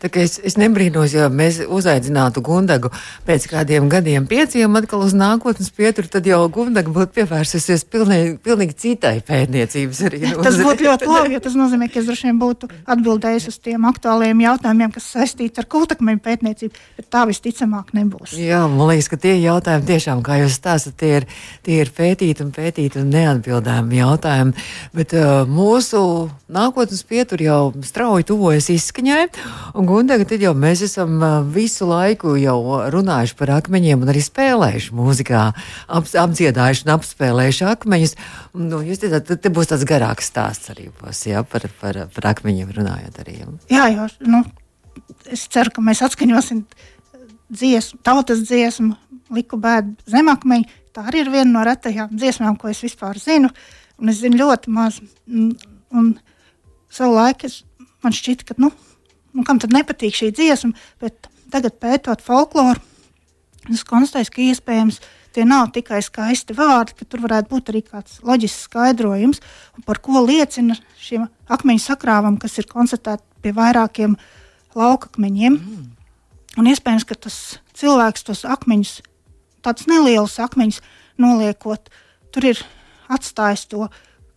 Es, 0.02 0.40
es 0.42 0.56
nebrīnos, 0.58 1.12
ja 1.14 1.28
mēs 1.30 1.60
uzaicinātu 1.62 2.42
Gundagu 2.42 2.88
pēc 3.22 3.44
kādiem 3.46 3.84
gadiem, 3.86 4.24
pieciem, 4.26 4.74
atkal 4.74 5.04
uz 5.06 5.12
nākotnes 5.14 5.68
pieturu, 5.70 6.08
tad 6.10 6.26
jau 6.26 6.40
Gundaga 6.50 6.90
būtu 6.90 7.14
pievērsusies 7.20 7.84
pilnīgi, 7.86 8.32
pilnīgi 8.42 8.74
citai 8.82 9.12
pētniecības 9.22 10.00
arī. 10.08 10.24
Tas 10.42 10.58
būtu 10.58 10.88
ļoti 10.88 11.06
labi, 11.06 11.36
jo 11.36 11.42
tas 11.44 11.54
nozīmē, 11.54 11.86
ka 11.86 12.00
es 12.00 12.08
droši 12.08 12.26
vien 12.32 12.40
būtu 12.40 12.66
atbildējis 12.82 13.46
uz 13.52 13.60
tiem 13.62 13.86
aktuāliem 13.92 14.42
jautājumiem, 14.42 14.90
kas 14.96 15.06
saistīti 15.14 15.62
ar 15.62 15.70
kultakmeņu 15.70 16.22
pētniecību, 16.26 16.82
bet 16.98 17.06
tā 17.14 17.22
visticamāk 17.30 17.94
nebūs. 17.94 18.34
Jā, 18.42 18.64
man 18.66 18.90
liekas, 18.90 19.06
ka 19.12 19.20
tie 19.22 19.36
jautājumi 19.38 19.86
tiešām, 19.86 20.26
kā 20.26 20.40
jūs 20.42 20.58
stāstat, 20.58 20.98
tie 20.98 21.12
ir, 21.20 21.28
tie 21.62 21.78
ir 21.84 21.94
pētīti 21.94 22.42
un 22.42 22.50
pētīti 22.50 22.71
un 23.00 23.10
neatbildāmi 23.12 23.98
jautājumi, 23.98 24.64
bet 24.96 25.12
uh, 25.18 25.42
mūsu 25.48 26.00
nākotnes 26.52 27.02
pietur 27.08 27.42
jau 27.42 27.58
strauji 27.84 28.26
tuvojas 28.30 28.70
izskaņai. 28.72 29.26
Un 29.78 29.88
Gundaga, 29.88 30.26
tad 30.28 30.44
jau 30.44 30.54
mēs 30.56 30.84
esam 30.86 31.20
visu 31.52 31.88
laiku 31.88 32.36
jau 32.40 32.56
runājuši 32.92 33.36
par 33.38 33.54
akmeņiem 33.58 34.04
un 34.04 34.12
arī 34.12 34.22
spēlējuši 34.24 34.96
mūzikā, 34.96 35.42
ap, 35.88 36.08
apdziedājuši 36.24 36.86
un 36.86 36.94
apspēlējuši 36.96 37.68
akmeņus. 37.72 38.16
Nu, 38.58 38.80
jūs 38.86 39.02
teicāt, 39.02 39.28
tad 39.28 39.44
te 39.44 39.52
būs 39.52 39.72
tāds 39.72 39.86
garāks 39.88 40.30
stāsts 40.32 40.72
arī 40.72 40.88
būs, 41.00 41.26
jā, 41.30 41.44
par, 41.44 41.68
par, 41.80 42.04
par 42.14 42.32
akmeņiem 42.32 42.74
runājot 42.78 43.22
arī. 43.24 43.38
Jā, 43.72 43.88
jo, 43.92 44.08
nu, 44.28 44.42
es 45.32 45.46
ceru, 45.52 45.72
ka 45.74 45.84
mēs 45.84 46.02
atskaņosim 46.04 46.64
dziesmu, 47.52 48.00
tautas 48.04 48.44
dziesmu, 48.46 48.96
liku 49.32 49.58
bēdu 49.60 49.96
zemakmeņu. 50.10 50.78
Tā 50.92 51.06
arī 51.08 51.22
ir 51.24 51.32
viena 51.32 51.50
no 51.54 51.64
retajām 51.64 52.12
dziesmām, 52.12 52.58
ko 52.60 52.68
es 52.68 52.82
vispār 52.84 53.20
zinu. 53.20 53.48
Un 54.00 54.12
es 54.12 54.20
zinu 54.20 54.40
ļoti 54.42 54.72
maz. 54.72 54.98
Un, 55.28 55.52
un 55.92 56.12
savu 56.92 57.16
laiku 57.16 57.48
es, 57.48 57.62
man 58.04 58.14
šķiet, 58.16 58.44
ka, 58.48 58.56
nu, 58.60 58.72
nu, 59.32 59.44
kam 59.48 59.60
tad 59.62 59.72
nepatīk 59.74 60.16
šī 60.18 60.30
dziesma, 60.36 60.76
bet 61.00 61.30
tagad 61.52 61.78
pētot 61.80 62.24
folkloru, 62.24 62.80
es 63.72 63.84
konstatēju, 63.88 64.32
ka 64.34 64.44
iespējams 64.50 65.00
tie 65.32 65.44
nav 65.48 65.70
tikai 65.72 66.02
skaisti 66.04 66.56
vārdi, 66.56 66.96
ka 66.98 67.08
tur 67.08 67.22
varētu 67.24 67.48
būt 67.52 67.72
arī 67.72 67.82
kāds 67.86 68.20
loģisks 68.26 68.66
skaidrojums, 68.68 69.40
par 69.88 70.00
ko 70.04 70.20
liecina 70.26 70.76
šiem 71.00 71.28
akmeņu 71.52 71.84
sakrāvam, 71.84 72.36
kas 72.40 72.58
ir 72.60 72.68
konstatēti 72.68 73.24
pie 73.44 73.54
vairākiem 73.56 74.18
laukakmeņiem. 74.76 75.56
Mm. 75.56 75.88
Un 76.60 76.68
iespējams, 76.68 77.06
ka 77.08 77.16
tas 77.16 77.38
cilvēks 77.78 78.28
tos 78.28 78.44
akmeņus, 78.44 78.98
tādus 79.64 79.88
nelielus 79.90 80.38
akmeņus 80.42 80.80
noliekot, 81.22 81.92
tur 82.34 82.48
ir 82.52 82.64
atstājis 83.12 83.68
to 83.70 83.86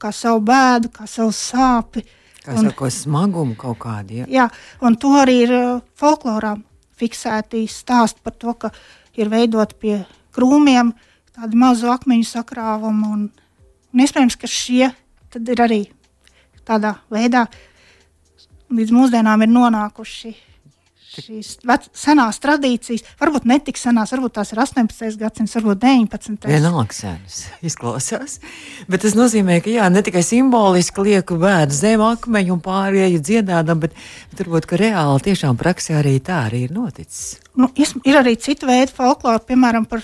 kā 0.01 0.11
savu 0.13 0.43
bēdu, 0.45 0.91
kā 0.93 1.07
savu 1.09 1.33
sāpju 1.35 2.05
Kā 2.45 2.53
un, 2.59 2.67
sako, 2.69 2.91
smagumu 2.93 3.55
kaut 3.57 3.79
kādu. 3.81 4.19
Ja? 4.19 4.25
Jā, 4.29 4.43
un 4.85 4.93
to 5.01 5.15
arī 5.17 5.39
ir 5.47 5.53
uh, 5.55 5.79
folklorā 5.97 6.53
fiksēti 6.99 7.63
stāsti 7.71 8.21
par 8.21 8.35
to, 8.37 8.53
ka 8.53 8.69
ir 9.17 9.31
veidot 9.31 9.73
pie 9.81 10.03
krūmiem 10.35 10.91
tādu 11.33 11.57
mazu 11.57 11.89
akmeņu 11.89 12.27
sakrāvumu. 12.29 13.09
Un, 13.15 13.23
un 13.89 14.03
iespējams, 14.05 14.37
ka 14.37 14.49
šie 14.51 14.91
ir 14.93 15.63
arī 15.65 15.81
tādā 16.67 16.93
veidā 17.09 17.47
līdz 18.69 18.93
mūsdienām 18.93 19.41
ir 19.41 19.51
nonākuši 19.51 20.35
šīs 21.21 21.51
vec, 21.67 21.87
senās 21.95 22.39
tradīcijas, 22.43 23.03
varbūt 23.19 23.47
ne 23.49 23.57
tik 23.63 23.79
senās, 23.79 24.11
varbūt 24.15 24.35
tās 24.37 24.51
ir 24.53 24.61
18. 24.63 25.17
gadsimts, 25.21 25.55
varbūt 25.57 25.81
19. 25.83 26.47
Vienalga 26.49 26.95
senas 26.95 27.39
izklausās. 27.67 28.39
Bet 28.91 29.05
tas 29.05 29.15
nozīmē, 29.17 29.59
ka 29.63 29.71
jā, 29.73 29.87
ne 29.93 30.03
tikai 30.05 30.23
simboliski 30.25 31.05
lieku 31.07 31.39
bēdu 31.41 31.77
zem 31.77 32.03
akmeņu 32.05 32.57
un 32.57 32.61
pārēju 32.65 33.21
dziedādam, 33.23 33.81
bet, 33.85 33.95
bet 34.31 34.43
varbūt, 34.45 34.69
ka 34.69 34.81
reāli 34.81 35.25
tiešām 35.29 35.59
praksē 35.59 35.99
arī 36.01 36.17
tā 36.23 36.43
arī 36.49 36.65
ir 36.67 36.75
noticis. 36.75 37.39
Nu, 37.55 37.71
ir 37.77 38.19
arī 38.19 38.35
citi 38.41 38.67
veidi 38.67 38.93
folklora, 38.95 39.43
piemēram, 39.45 39.87
par, 39.89 40.03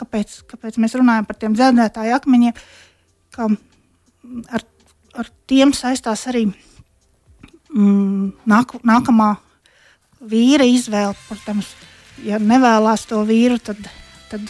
kāpēc, 0.00 0.40
kāpēc 0.50 0.80
mēs 0.80 0.96
runājam 0.98 1.28
par 1.28 1.38
tiem 1.40 1.56
dziedātāju 1.58 2.16
akmeņiem, 2.16 2.64
ka 3.36 3.50
ar, 4.56 4.66
ar 5.20 5.30
tiem 5.50 5.74
saistās 5.76 6.26
arī 6.30 6.46
mm, 7.74 8.32
nāk, 8.50 8.76
nākamā 8.86 9.34
vīra 10.20 10.66
izvēle. 10.68 11.16
Protams, 11.28 11.74
ja 12.24 12.40
nevēlas 12.42 13.06
to 13.10 13.22
vīru, 13.28 13.58
tad. 13.62 13.80
tad 14.30 14.44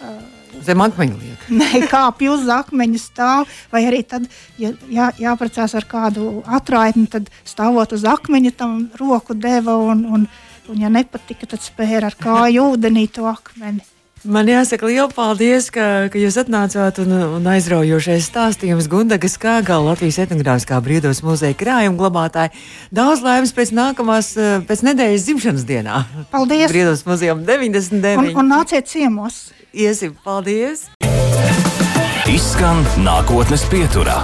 uh, 0.00 0.20
Zem 0.66 0.80
akmeņa 0.80 1.18
liek. 1.20 1.48
Nē, 1.60 1.82
kāpj 1.90 2.30
uz 2.32 2.46
akmeņa 2.52 3.02
stāv. 3.02 3.50
Vai 3.72 3.84
arī 3.88 4.02
tad, 4.08 4.28
ja 4.60 4.72
jā, 4.92 5.10
jāprecās 5.20 5.76
ar 5.76 5.88
kādu 5.88 6.40
atraitni, 6.46 7.08
tad 7.12 7.28
stāvot 7.44 7.92
uz 7.96 8.06
akmeņa 8.08 8.54
tam 8.56 8.78
roku 9.00 9.36
deva 9.36 9.76
un, 9.92 10.06
un, 10.06 10.30
un 10.70 10.80
ja 10.80 10.92
nepatika, 10.92 11.48
tad 11.50 11.64
spēra 11.64 12.12
ar 12.12 12.18
kāju 12.20 12.72
ūdenī 12.72 13.08
to 13.12 13.28
akmeni. 13.30 13.84
Man 14.24 14.48
jāsaka 14.48 14.88
liels 14.88 15.12
paldies, 15.12 15.66
ka, 15.68 16.08
ka 16.08 16.16
jūs 16.16 16.38
atnācāt 16.40 17.02
un, 17.02 17.12
un 17.36 17.48
aizraujošais 17.52 18.24
stāstījums 18.30 18.88
Gundagas 18.88 19.36
Kāgala 19.40 19.92
Latvijas 19.92 20.22
etnogrāfiskā 20.24 20.78
brīvdos 20.80 21.20
muzeja 21.26 21.56
krājuma 21.58 22.00
glabātāji. 22.00 22.54
Daudz 22.96 23.20
laimes 23.26 23.52
pēc 23.56 23.74
nākamās, 23.76 24.32
eh, 24.40 24.56
pēc 24.64 24.86
nedēļas 24.88 25.28
dzimšanas 25.28 25.68
dienā. 25.68 26.00
Paldies! 26.32 26.72
Brīvdos 26.72 27.04
muzejam 27.04 27.44
99. 27.44 28.32
Un, 28.32 28.40
un 28.40 28.52
nāciet 28.56 28.88
ciemos! 28.88 29.50
Iesim, 29.76 30.16
paldies! 30.24 30.88
Izskan 32.32 32.86
nākotnes 33.04 33.68
pieturā. 33.68 34.22